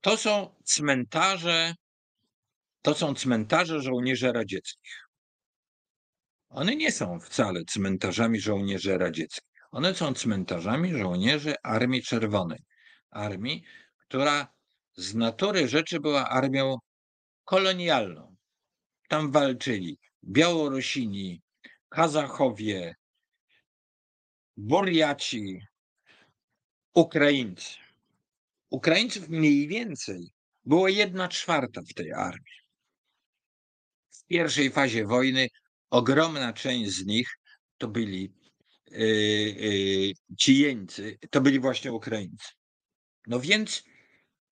[0.00, 1.74] To są cmentarze,
[2.82, 5.08] to są cmentarze żołnierzy radzieckich.
[6.48, 9.50] One nie są wcale cmentarzami żołnierzy radzieckich.
[9.70, 12.64] One są cmentarzami żołnierzy Armii Czerwonej.
[13.10, 13.64] Armii,
[13.98, 14.54] która
[14.96, 16.76] z natury rzeczy była armią
[17.44, 18.36] kolonialną.
[19.08, 21.42] Tam walczyli Białorusini,
[21.88, 22.94] Kazachowie,
[24.56, 25.60] Burjaci,
[26.94, 27.79] Ukraińcy.
[28.70, 30.32] Ukraińców mniej więcej
[30.64, 32.60] było jedna czwarta w tej armii.
[34.10, 35.48] W pierwszej fazie wojny
[35.90, 37.28] ogromna część z nich
[37.78, 38.32] to byli
[38.90, 42.48] yy, yy, ci jeńcy, to byli właśnie Ukraińcy.
[43.26, 43.84] No więc,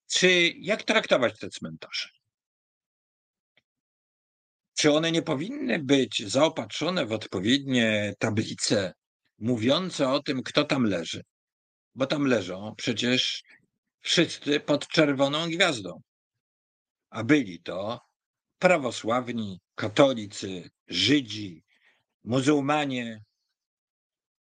[0.07, 2.09] czy jak traktować te cmentarze?
[4.75, 8.93] Czy one nie powinny być zaopatrzone w odpowiednie tablice
[9.39, 11.23] mówiące o tym, kto tam leży?
[11.95, 13.43] Bo tam leżą przecież
[14.01, 16.03] wszyscy pod czerwoną gwiazdą.
[17.11, 18.01] A byli to
[18.59, 21.65] prawosławni, katolicy, Żydzi,
[22.25, 23.25] muzułmanie,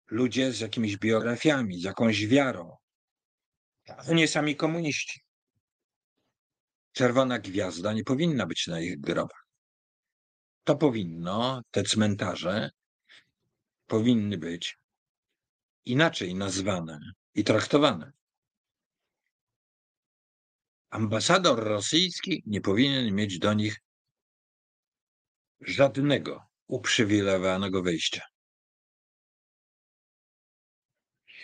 [0.08, 2.78] ludzie z jakimiś biografiami, z jakąś wiarą,
[3.88, 5.22] a nie sami komuniści.
[6.92, 9.48] Czerwona gwiazda nie powinna być na ich grobach.
[10.64, 12.70] To powinno, te cmentarze
[13.88, 14.78] powinny być
[15.86, 17.00] inaczej nazwane
[17.36, 18.12] i traktowane.
[20.90, 23.82] Ambasador rosyjski nie powinien mieć do nich
[25.62, 28.22] żadnego uprzywilejowanego wejścia.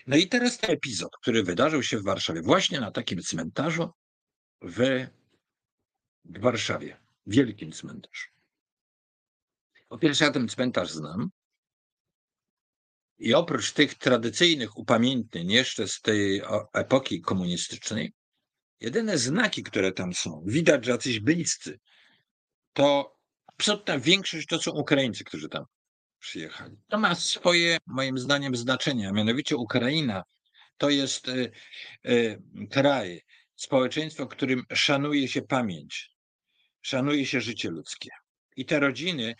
[0.08, 3.90] No i teraz ten epizod, który wydarzył się w Warszawie, właśnie na takim cmentarzu
[4.62, 5.08] w
[6.26, 8.28] Warszawie, wielkim cmentarzu.
[9.88, 11.30] Po pierwsze, ja ten cmentarz znam.
[13.18, 16.42] I oprócz tych tradycyjnych upamiętnień jeszcze z tej
[16.74, 18.14] epoki komunistycznej,
[18.80, 21.80] jedyne znaki, które tam są, widać, że jacyś bliscy,
[22.74, 23.18] to
[23.48, 25.66] absolutna większość to są Ukraińcy, którzy tam
[26.20, 26.78] przyjechali.
[26.88, 30.24] To ma swoje, moim zdaniem, znaczenie, a mianowicie Ukraina
[30.78, 31.52] to jest y,
[32.06, 33.22] y, kraj,
[33.56, 36.10] społeczeństwo, w którym szanuje się pamięć,
[36.82, 38.10] szanuje się życie ludzkie.
[38.56, 39.36] I te rodziny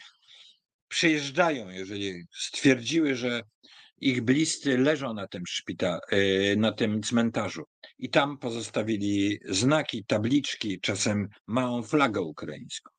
[0.88, 3.44] przyjeżdżają, jeżeli stwierdziły, że
[4.10, 7.64] ich bliscy leżą na tym szpita, y, na tym cmentarzu
[7.98, 12.92] i tam pozostawili znaki, tabliczki, czasem małą flagę ukraińską.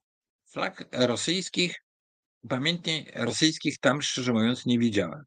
[0.52, 1.74] Flag rosyjskich,
[2.48, 5.24] pamiętnie rosyjskich tam szczerze mówiąc nie widziałem.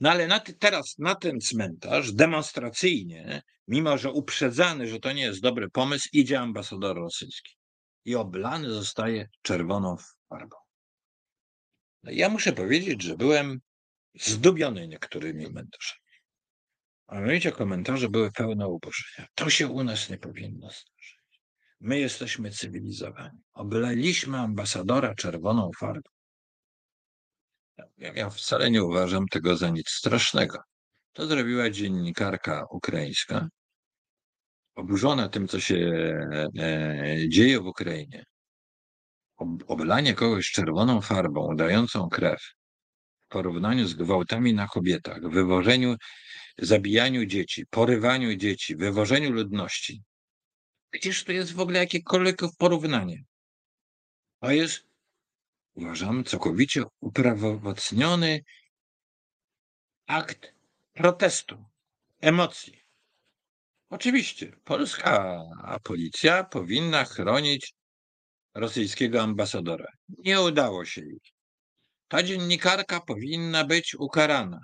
[0.00, 5.40] No ale na, teraz na ten cmentarz demonstracyjnie, mimo że uprzedzany, że to nie jest
[5.40, 7.56] dobry pomysł, idzie ambasador rosyjski
[8.04, 9.96] i oblany zostaje czerwoną
[10.28, 10.56] farbą.
[12.02, 13.60] No ja muszę powiedzieć, że byłem
[14.14, 16.00] zdubiony niektórymi komentarzami.
[17.06, 19.28] A mianowicie komentarze były pełne ubożenia.
[19.34, 21.40] To się u nas nie powinno zdarzyć.
[21.80, 23.38] My jesteśmy cywilizowani.
[23.52, 26.10] Oblaliśmy ambasadora czerwoną farbą.
[27.98, 30.58] Ja, wcale nie uważam tego za nic strasznego.
[31.12, 33.48] To zrobiła dziennikarka ukraińska,
[34.74, 35.76] oburzona tym, co się
[36.58, 38.24] e, dzieje w Ukrainie.
[39.66, 42.42] Oblanie kogoś czerwoną farbą, dającą krew,
[43.34, 45.96] porównaniu z gwałtami na kobietach, wywożeniu,
[46.58, 50.02] zabijaniu dzieci, porywaniu dzieci, wywożeniu ludności.
[50.92, 53.24] Gdzież to jest w ogóle jakiekolwiek porównanie?
[54.40, 54.86] To jest,
[55.74, 58.40] uważam, całkowicie uprawomocniony
[60.06, 60.54] akt
[60.92, 61.64] protestu,
[62.20, 62.78] emocji.
[63.90, 65.40] Oczywiście, polska
[65.82, 67.74] policja powinna chronić
[68.54, 69.88] rosyjskiego ambasadora.
[70.08, 71.33] Nie udało się jej.
[72.14, 74.60] Ta dziennikarka powinna być ukarana,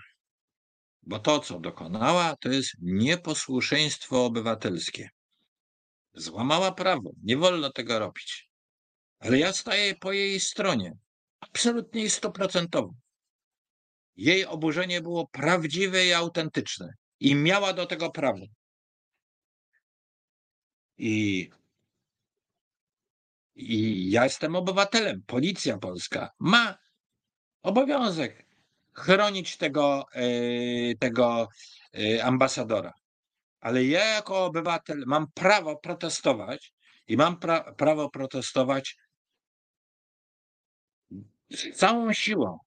[1.02, 5.10] bo to, co dokonała, to jest nieposłuszeństwo obywatelskie.
[6.14, 8.48] Złamała prawo, nie wolno tego robić.
[9.18, 10.92] Ale ja staję po jej stronie,
[11.40, 12.94] absolutnie i stoprocentowo.
[14.16, 18.46] Jej oburzenie było prawdziwe i autentyczne i miała do tego prawo.
[20.98, 21.50] I
[23.54, 25.22] i ja jestem obywatelem.
[25.26, 26.78] Policja polska ma
[27.62, 28.46] obowiązek
[28.92, 31.48] chronić tego, e, tego
[31.94, 32.92] e, ambasadora.
[33.60, 36.72] Ale ja jako obywatel mam prawo protestować
[37.06, 38.96] i mam pra prawo protestować
[41.50, 42.58] z całą siłą.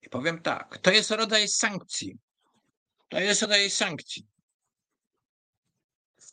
[0.01, 2.17] I powiem tak, to jest rodzaj sankcji.
[3.09, 4.27] To jest rodzaj sankcji.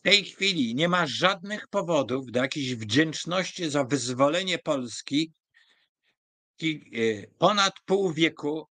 [0.07, 5.33] Tej chwili nie ma żadnych powodów do jakiejś wdzięczności za wyzwolenie Polski
[6.63, 6.67] e,
[7.39, 8.69] ponad pół wieku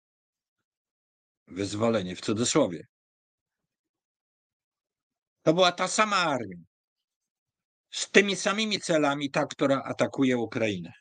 [1.48, 2.88] wyzwolenie w cudzysłowie.
[5.42, 6.58] To była ta sama armia.
[7.92, 10.94] Z tymi samymi celami, ta, która atakuje Ukrainę.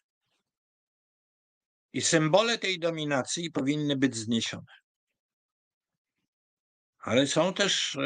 [1.93, 4.75] I symbole tej dominacji powinny być zniesione.
[6.99, 7.99] Ale są też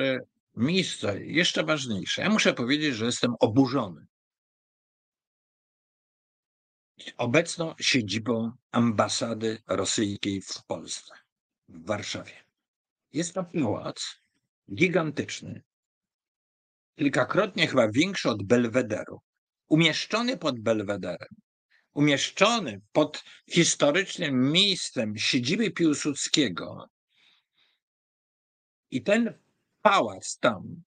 [0.59, 2.23] e, miejsca jeszcze ważniejsze.
[2.23, 4.07] Ja muszę powiedzieć, że jestem oburzony
[7.17, 11.15] obecną siedzibą ambasady rosyjskiej w Polsce,
[11.69, 12.33] w Warszawie.
[13.13, 14.21] Jest to pałac
[14.75, 15.63] gigantyczny,
[16.99, 19.21] kilkakrotnie chyba większy od Belwederu,
[19.69, 21.29] umieszczony pod Belwederem,
[21.93, 26.89] umieszczony pod historycznym miejscem siedziby Piłsudskiego.
[28.91, 29.39] I ten
[29.83, 30.83] pałac tam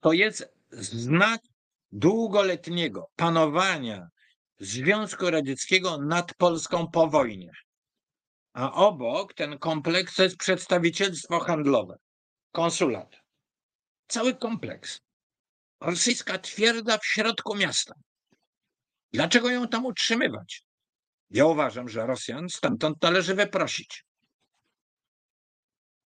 [0.00, 1.40] to jest znak
[1.92, 4.08] długoletniego panowania
[4.58, 7.50] Związku Radzieckiego nad Polską po wojnie.
[8.52, 11.96] A obok ten kompleks to jest przedstawicielstwo handlowe,
[12.52, 13.16] konsulat.
[14.08, 15.00] Cały kompleks.
[15.80, 17.94] Rosyjska twierdza w środku miasta.
[19.12, 20.62] Dlaczego ją tam utrzymywać?
[21.30, 24.04] Ja uważam, że Rosjan stamtąd należy wyprosić.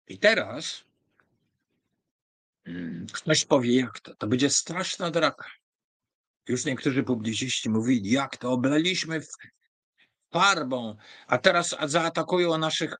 [0.07, 0.85] I teraz
[3.13, 4.15] ktoś powie, jak to?
[4.15, 5.51] To będzie straszna draka.
[6.49, 9.21] Już niektórzy publicyści mówili, jak to oblaliśmy
[10.33, 10.97] farbą,
[11.27, 12.95] a teraz zaatakują naszych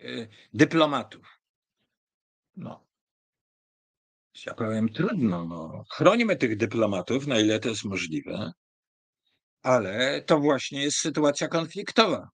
[0.00, 1.40] y, dyplomatów.
[2.56, 2.84] No.
[4.46, 5.44] Ja powiem, trudno.
[5.44, 5.84] No.
[5.90, 8.52] Chronimy tych dyplomatów, na ile to jest możliwe,
[9.62, 12.28] ale to właśnie jest sytuacja konfliktowa.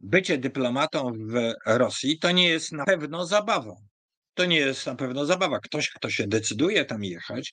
[0.00, 3.76] Bycie dyplomatą w Rosji to nie jest na pewno zabawa.
[4.34, 5.60] To nie jest na pewno zabawa.
[5.60, 7.52] Ktoś, kto się decyduje tam jechać,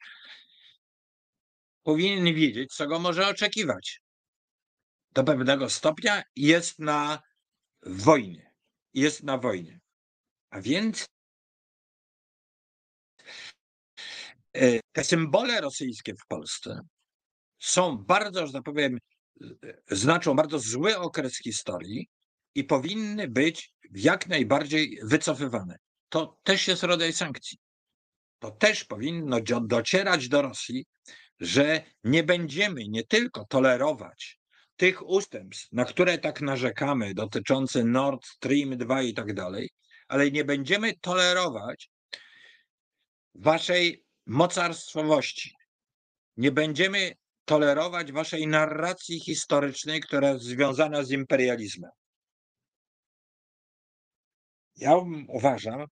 [1.83, 4.01] powinien wiedzieć, co go może oczekiwać.
[5.11, 7.19] Do pewnego stopnia jest na
[7.83, 8.51] wojnie.
[8.93, 9.79] Jest na wojnie.
[10.49, 11.05] A więc
[14.53, 16.79] e, te symbole rosyjskie w Polsce
[17.59, 18.97] są bardzo, że tak powiem,
[19.89, 22.07] znaczą bardzo zły okres historii
[22.55, 25.75] i powinny być jak najbardziej wycofywane.
[26.11, 27.57] To też jest rodzaj sankcji.
[28.39, 30.85] To też powinno docierać do Rosji,
[31.39, 34.39] że nie będziemy nie tylko tolerować
[34.75, 39.69] tych ustępstw, na które tak narzekamy, dotyczące Nord Stream 2 i tak dalej,
[40.07, 41.89] ale nie będziemy tolerować
[43.35, 45.55] waszej mocarstwowości.
[46.37, 51.91] Nie będziemy tolerować waszej narracji historycznej, która jest związana z imperializmem.
[54.81, 54.95] Ja
[55.27, 55.85] uważam,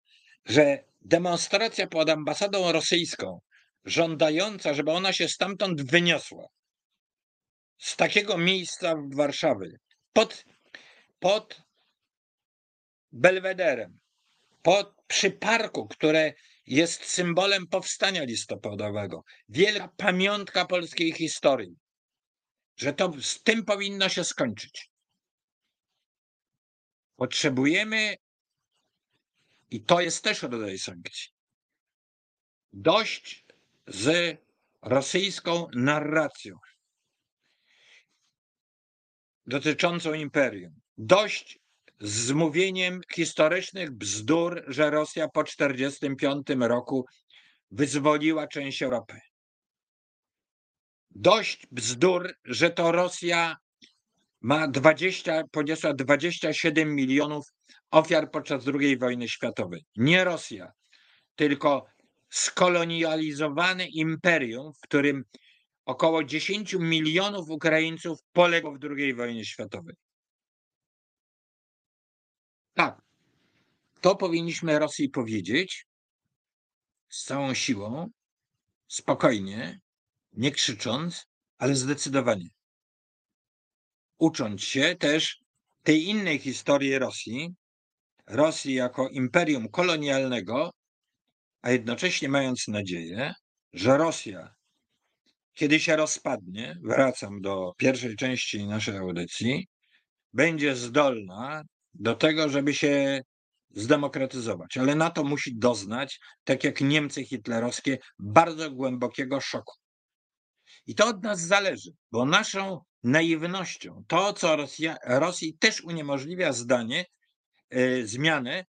[0.45, 3.41] że demonstracja pod ambasadą rosyjską
[3.85, 6.47] żądająca, żeby ona się stamtąd wyniosła.
[7.79, 9.79] Z takiego miejsca w Warszawy,
[10.13, 10.45] pod,
[11.19, 11.63] pod
[13.13, 13.99] Belwederem,
[14.63, 16.33] pod, przy parku, które
[16.67, 19.23] jest symbolem powstania listopadowego.
[19.49, 21.77] Wielka pamiątka polskiej historii.
[22.77, 24.91] Że to z tym powinno się skończyć.
[27.17, 28.17] Potrzebujemy,
[29.71, 31.29] i to jest też rodzaj sankcji,
[32.73, 33.45] dość
[33.87, 34.39] z
[34.83, 36.59] rosyjską narracją
[39.49, 40.81] dotyczącą imperium.
[40.99, 41.59] Dość
[42.01, 47.07] z mówieniem historycznych bzdur, że Rosja po 1945 roku
[47.71, 49.21] wyzwoliła część Europy.
[51.11, 53.57] Dość bzdur, że to Rosja
[54.41, 57.45] ma 20, poniosła 27 milionów
[57.91, 59.85] ofiar podczas II wojny światowej.
[59.97, 60.73] Nie Rosja,
[61.37, 61.87] tylko
[62.31, 65.25] skolonializowane imperium, w którym
[65.85, 69.95] około 10 milionów Ukraińców poległo w II wojnie światowej.
[72.75, 73.03] Tak,
[74.01, 75.87] to powinniśmy Rosji powiedzieć
[77.09, 78.07] z całą siłą,
[78.89, 79.81] spokojnie,
[80.33, 81.27] nie krzycząc,
[81.59, 82.49] ale zdecydowanie.
[84.19, 85.39] Ucząc się też
[85.83, 87.55] tej innej historii Rosji,
[88.29, 90.71] Rosji jako imperium kolonialnego,
[91.63, 93.33] a jednocześnie mając nadzieję,
[93.73, 94.55] że Rosja,
[95.55, 99.67] kiedy się rozpadnie, wracam do pierwszej części naszej audycji,
[100.33, 101.63] będzie zdolna
[101.95, 103.21] do tego, żeby się
[103.71, 109.75] zdemokratyzować, ale na to musi doznać, tak jak Niemcy hitlerowskie, bardzo głębokiego szoku.
[110.87, 117.05] I to od nas zależy, bo naszą naiwnością, to co Rosja, Rosji też uniemożliwia zdanie,
[118.05, 118.65] zmianę,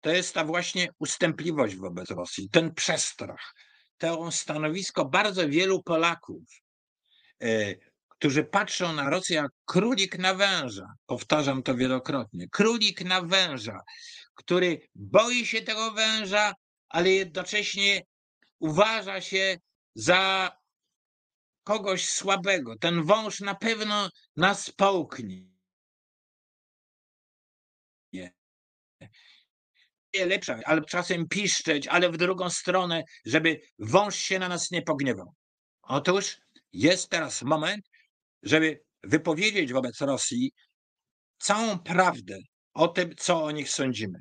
[0.00, 3.54] to jest ta właśnie ustępliwość wobec Rosji, ten przestrach,
[3.98, 6.42] to stanowisko bardzo wielu Polaków,
[7.42, 7.78] y,
[8.08, 10.86] którzy patrzą na Rosję jak królik na węża.
[11.06, 12.48] Powtarzam to wielokrotnie.
[12.48, 13.80] Królik na węża,
[14.34, 16.54] który boi się tego węża,
[16.88, 18.02] ale jednocześnie
[18.58, 19.58] uważa się
[19.94, 20.52] za
[21.64, 22.78] kogoś słabego.
[22.78, 25.53] Ten wąż na pewno nas połknie.
[30.14, 35.34] Lepsza, ale czasem piszczeć, ale w drugą stronę, żeby wąż się na nas nie pogniewał.
[35.82, 36.36] Otóż
[36.72, 37.84] jest teraz moment,
[38.42, 40.52] żeby wypowiedzieć wobec Rosji
[41.38, 42.38] całą prawdę
[42.74, 44.18] o tym, co o nich sądzimy.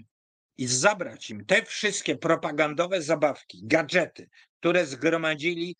[0.57, 4.29] I zabrać im te wszystkie propagandowe zabawki, gadżety,
[4.59, 5.75] które zgromadzili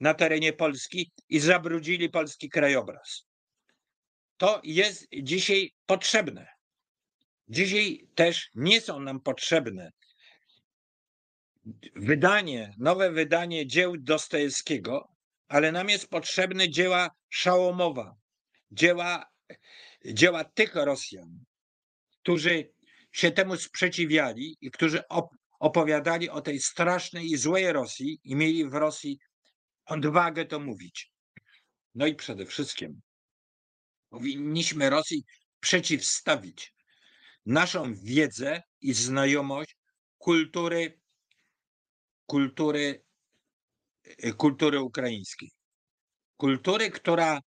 [0.00, 3.26] na terenie Polski i zabrudzili polski krajobraz.
[4.36, 6.53] To jest dzisiaj potrzebne.
[7.48, 9.92] Dzisiaj też nie są nam potrzebne
[11.96, 15.08] wydanie, nowe wydanie dzieł Dostojewskiego,
[15.48, 18.16] ale nam jest potrzebne dzieła Szałomowa,
[18.70, 19.30] dzieła,
[20.04, 21.44] dzieła tych Rosjan,
[22.22, 22.72] którzy
[23.12, 25.02] się temu sprzeciwiali i którzy
[25.58, 29.18] opowiadali o tej strasznej i złej Rosji i mieli w Rosji
[29.86, 31.12] odwagę to mówić.
[31.94, 33.00] No i przede wszystkim
[34.08, 35.24] powinniśmy Rosji
[35.60, 36.73] przeciwstawić
[37.46, 39.76] naszą wiedzę i znajomość
[40.18, 41.00] kultury,
[42.26, 43.04] kultury,
[44.04, 45.50] e, kultury ukraińskiej.
[46.36, 47.40] Kultury, która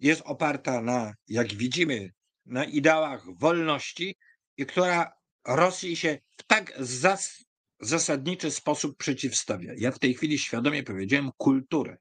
[0.00, 2.10] jest oparta na, jak widzimy,
[2.46, 4.16] na ideałach wolności
[4.56, 5.12] i która
[5.46, 7.44] Rosji się w tak zas
[7.80, 9.72] zasadniczy sposób przeciwstawia.
[9.76, 11.96] Ja w tej chwili świadomie powiedziałem kulturę,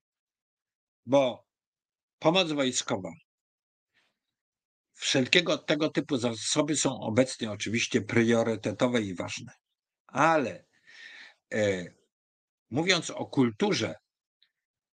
[1.05, 1.45] bo
[2.19, 3.09] pomoc wojskowa,
[5.01, 9.53] wszelkiego tego typu zasoby są obecnie oczywiście priorytetowe i ważne,
[10.07, 10.65] ale
[11.53, 11.85] e,
[12.69, 13.95] mówiąc o kulturze,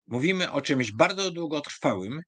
[0.08, 2.22] mówimy o czymś bardzo długotrwałym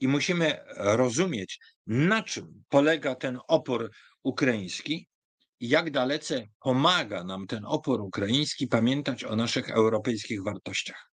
[0.00, 3.90] i musimy rozumieć, na czym polega ten opór
[4.22, 5.08] ukraiński
[5.60, 11.10] i jak dalece pomaga nam ten opór ukraiński pamiętać o naszych europejskich wartościach.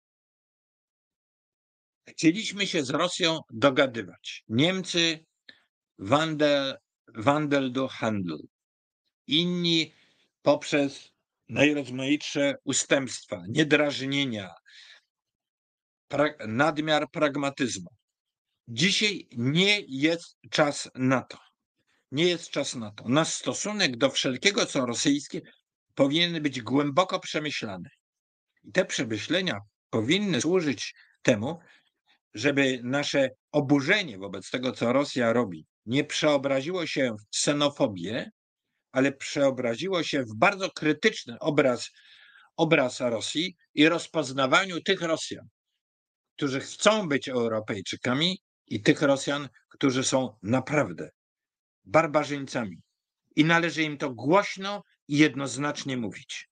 [2.07, 4.43] Chcieliśmy się z Rosją dogadywać.
[4.47, 5.25] Niemcy
[5.99, 6.77] Wandel,
[7.15, 8.47] Wandel do handlu.
[9.27, 9.93] Inni
[10.41, 11.11] poprzez
[11.49, 14.49] najrozmaitsze ustępstwa, niedrażnienia,
[16.07, 17.89] pra, nadmiar pragmatyzmu.
[18.67, 21.49] Dzisiaj nie jest czas na to
[22.11, 23.09] nie jest czas na to.
[23.09, 25.41] Nasz stosunek do wszelkiego, co rosyjskie,
[25.95, 27.89] powinien być głęboko przemyślany.
[28.63, 31.59] I te przemyślenia powinny służyć temu,
[32.33, 38.31] żeby nasze oburzenie wobec tego, co Rosja robi, nie przeobraziło się w ksenofobię,
[38.91, 41.89] ale przeobraziło się w bardzo krytyczny obraz,
[42.57, 45.47] obraz Rosji i rozpoznawaniu tych Rosjan,
[46.35, 51.09] którzy chcą być Europejczykami i tych Rosjan, którzy są naprawdę
[51.83, 52.81] barbarzyńcami
[53.35, 56.49] i należy im to głośno i jednoznacznie mówić.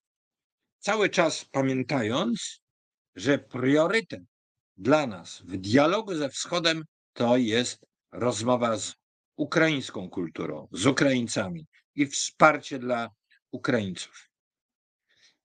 [0.78, 2.60] Cały czas pamiętając,
[3.14, 4.22] że priorytet
[4.76, 8.94] dla nas w dialogu ze Wschodem to jest rozmowa z
[9.38, 13.10] ukraińską kulturą, z Ukraińcami i wsparcie dla
[13.50, 14.30] Ukraińców.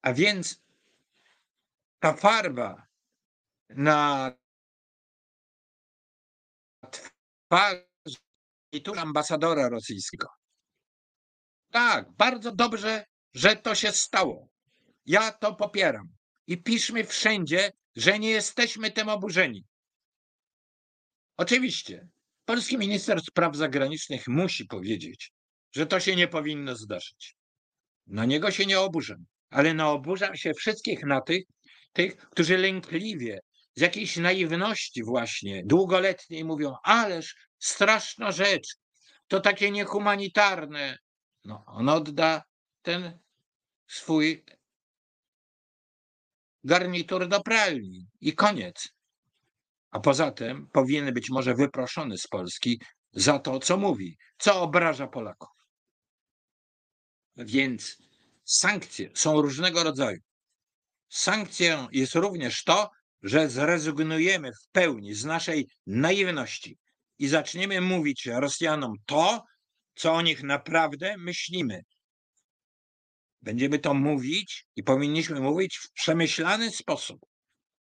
[0.02, 0.62] A więc
[2.00, 2.88] ta farba
[3.70, 4.32] na
[6.92, 8.24] twarzy
[8.98, 10.28] ambasadora rosyjskiego.
[11.72, 14.48] Tak, bardzo dobrze, że to się stało.
[15.06, 16.10] Ja to popieram.
[16.48, 19.66] I piszmy wszędzie, że nie jesteśmy tym oburzeni.
[21.38, 22.08] Oczywiście,
[22.46, 25.32] polski minister spraw zagranicznych musi powiedzieć,
[25.76, 27.36] że to się nie powinno zdarzyć.
[28.08, 31.44] Na niego się nie oburzam, ale na oburzam się wszystkich na tych,
[31.94, 33.40] tych, którzy lękliwie
[33.76, 38.76] z jakiejś naiwności właśnie długoletniej mówią, ależ straszna rzecz,
[39.28, 40.98] to takie niehumanitarne.
[41.46, 42.44] No, on odda
[42.82, 43.20] ten
[43.88, 44.46] swój
[46.64, 48.90] garnitur do pralni i koniec.
[49.94, 52.82] A poza tym powinien być może wyproszony z Polski
[53.12, 55.50] za to, co mówi, co obraża Polaków.
[57.36, 57.98] Więc
[58.46, 60.20] sankcje są różnego rodzaju.
[61.10, 62.90] Sankcją jest również to,
[63.24, 66.78] że zrezygnujemy w pełni z naszej naiwności
[67.20, 69.44] i zaczniemy mówić Rosjanom to,
[69.96, 71.82] co o nich naprawdę myślimy.
[73.42, 77.20] Będziemy to mówić i powinniśmy mówić w przemyślany sposób,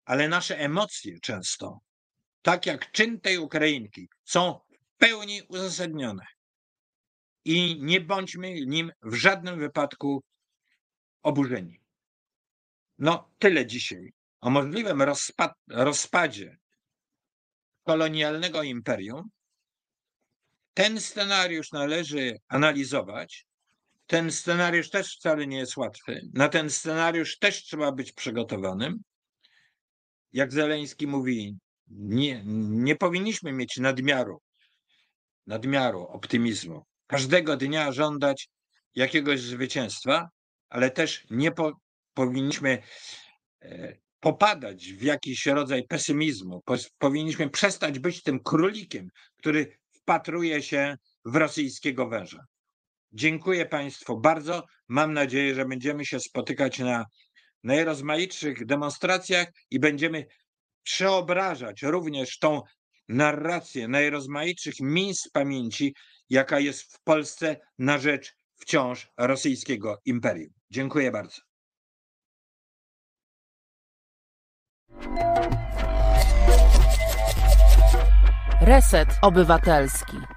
[0.06, 1.80] ale nasze emocje często,
[2.48, 6.26] tak jak czyn tej Ukrainki, są w pełni uzasadnione.
[7.45, 10.24] I nie bądźmy nim w żadnym wypadku
[11.24, 11.82] oburzeni.
[12.98, 16.58] No, tyle dzisiaj o możliwym rozpad, rozpadzie
[17.84, 19.30] kolonialnego imperium.
[20.74, 23.45] Ten scenariusz należy analizować.
[24.06, 26.22] Ten scenariusz też wcale nie jest łatwy.
[26.34, 29.04] Na ten scenariusz też trzeba być przygotowanym.
[30.34, 31.58] Jak Zeleński mówi,
[31.90, 34.42] nie, nie powinniśmy mieć nadmiaru,
[35.48, 36.84] nadmiaru optymizmu.
[37.08, 38.50] Każdego dnia żądać
[38.96, 40.30] jakiegoś zwycięstwa,
[40.70, 41.72] ale też nie po,
[42.14, 42.82] powinniśmy
[43.62, 46.64] e, popadać w jakiś rodzaj pesymizmu.
[46.98, 52.46] Powinniśmy przestać być tym królikiem, który wpatruje się w rosyjskiego węża.
[53.12, 54.64] Dziękuję Państwu bardzo.
[54.88, 57.06] Mam nadzieję, że będziemy się spotykać na
[57.64, 60.26] najrozmaitszych demonstracjach i będziemy
[60.88, 62.62] przeobrażać również tą
[63.10, 65.96] narrację najrozmaitszych miejsc pamięci,
[66.30, 70.54] jaka jest w Polsce na rzecz wciąż rosyjskiego imperium.
[70.70, 71.42] Dziękuję bardzo.
[78.62, 80.37] Reset Obywatelski.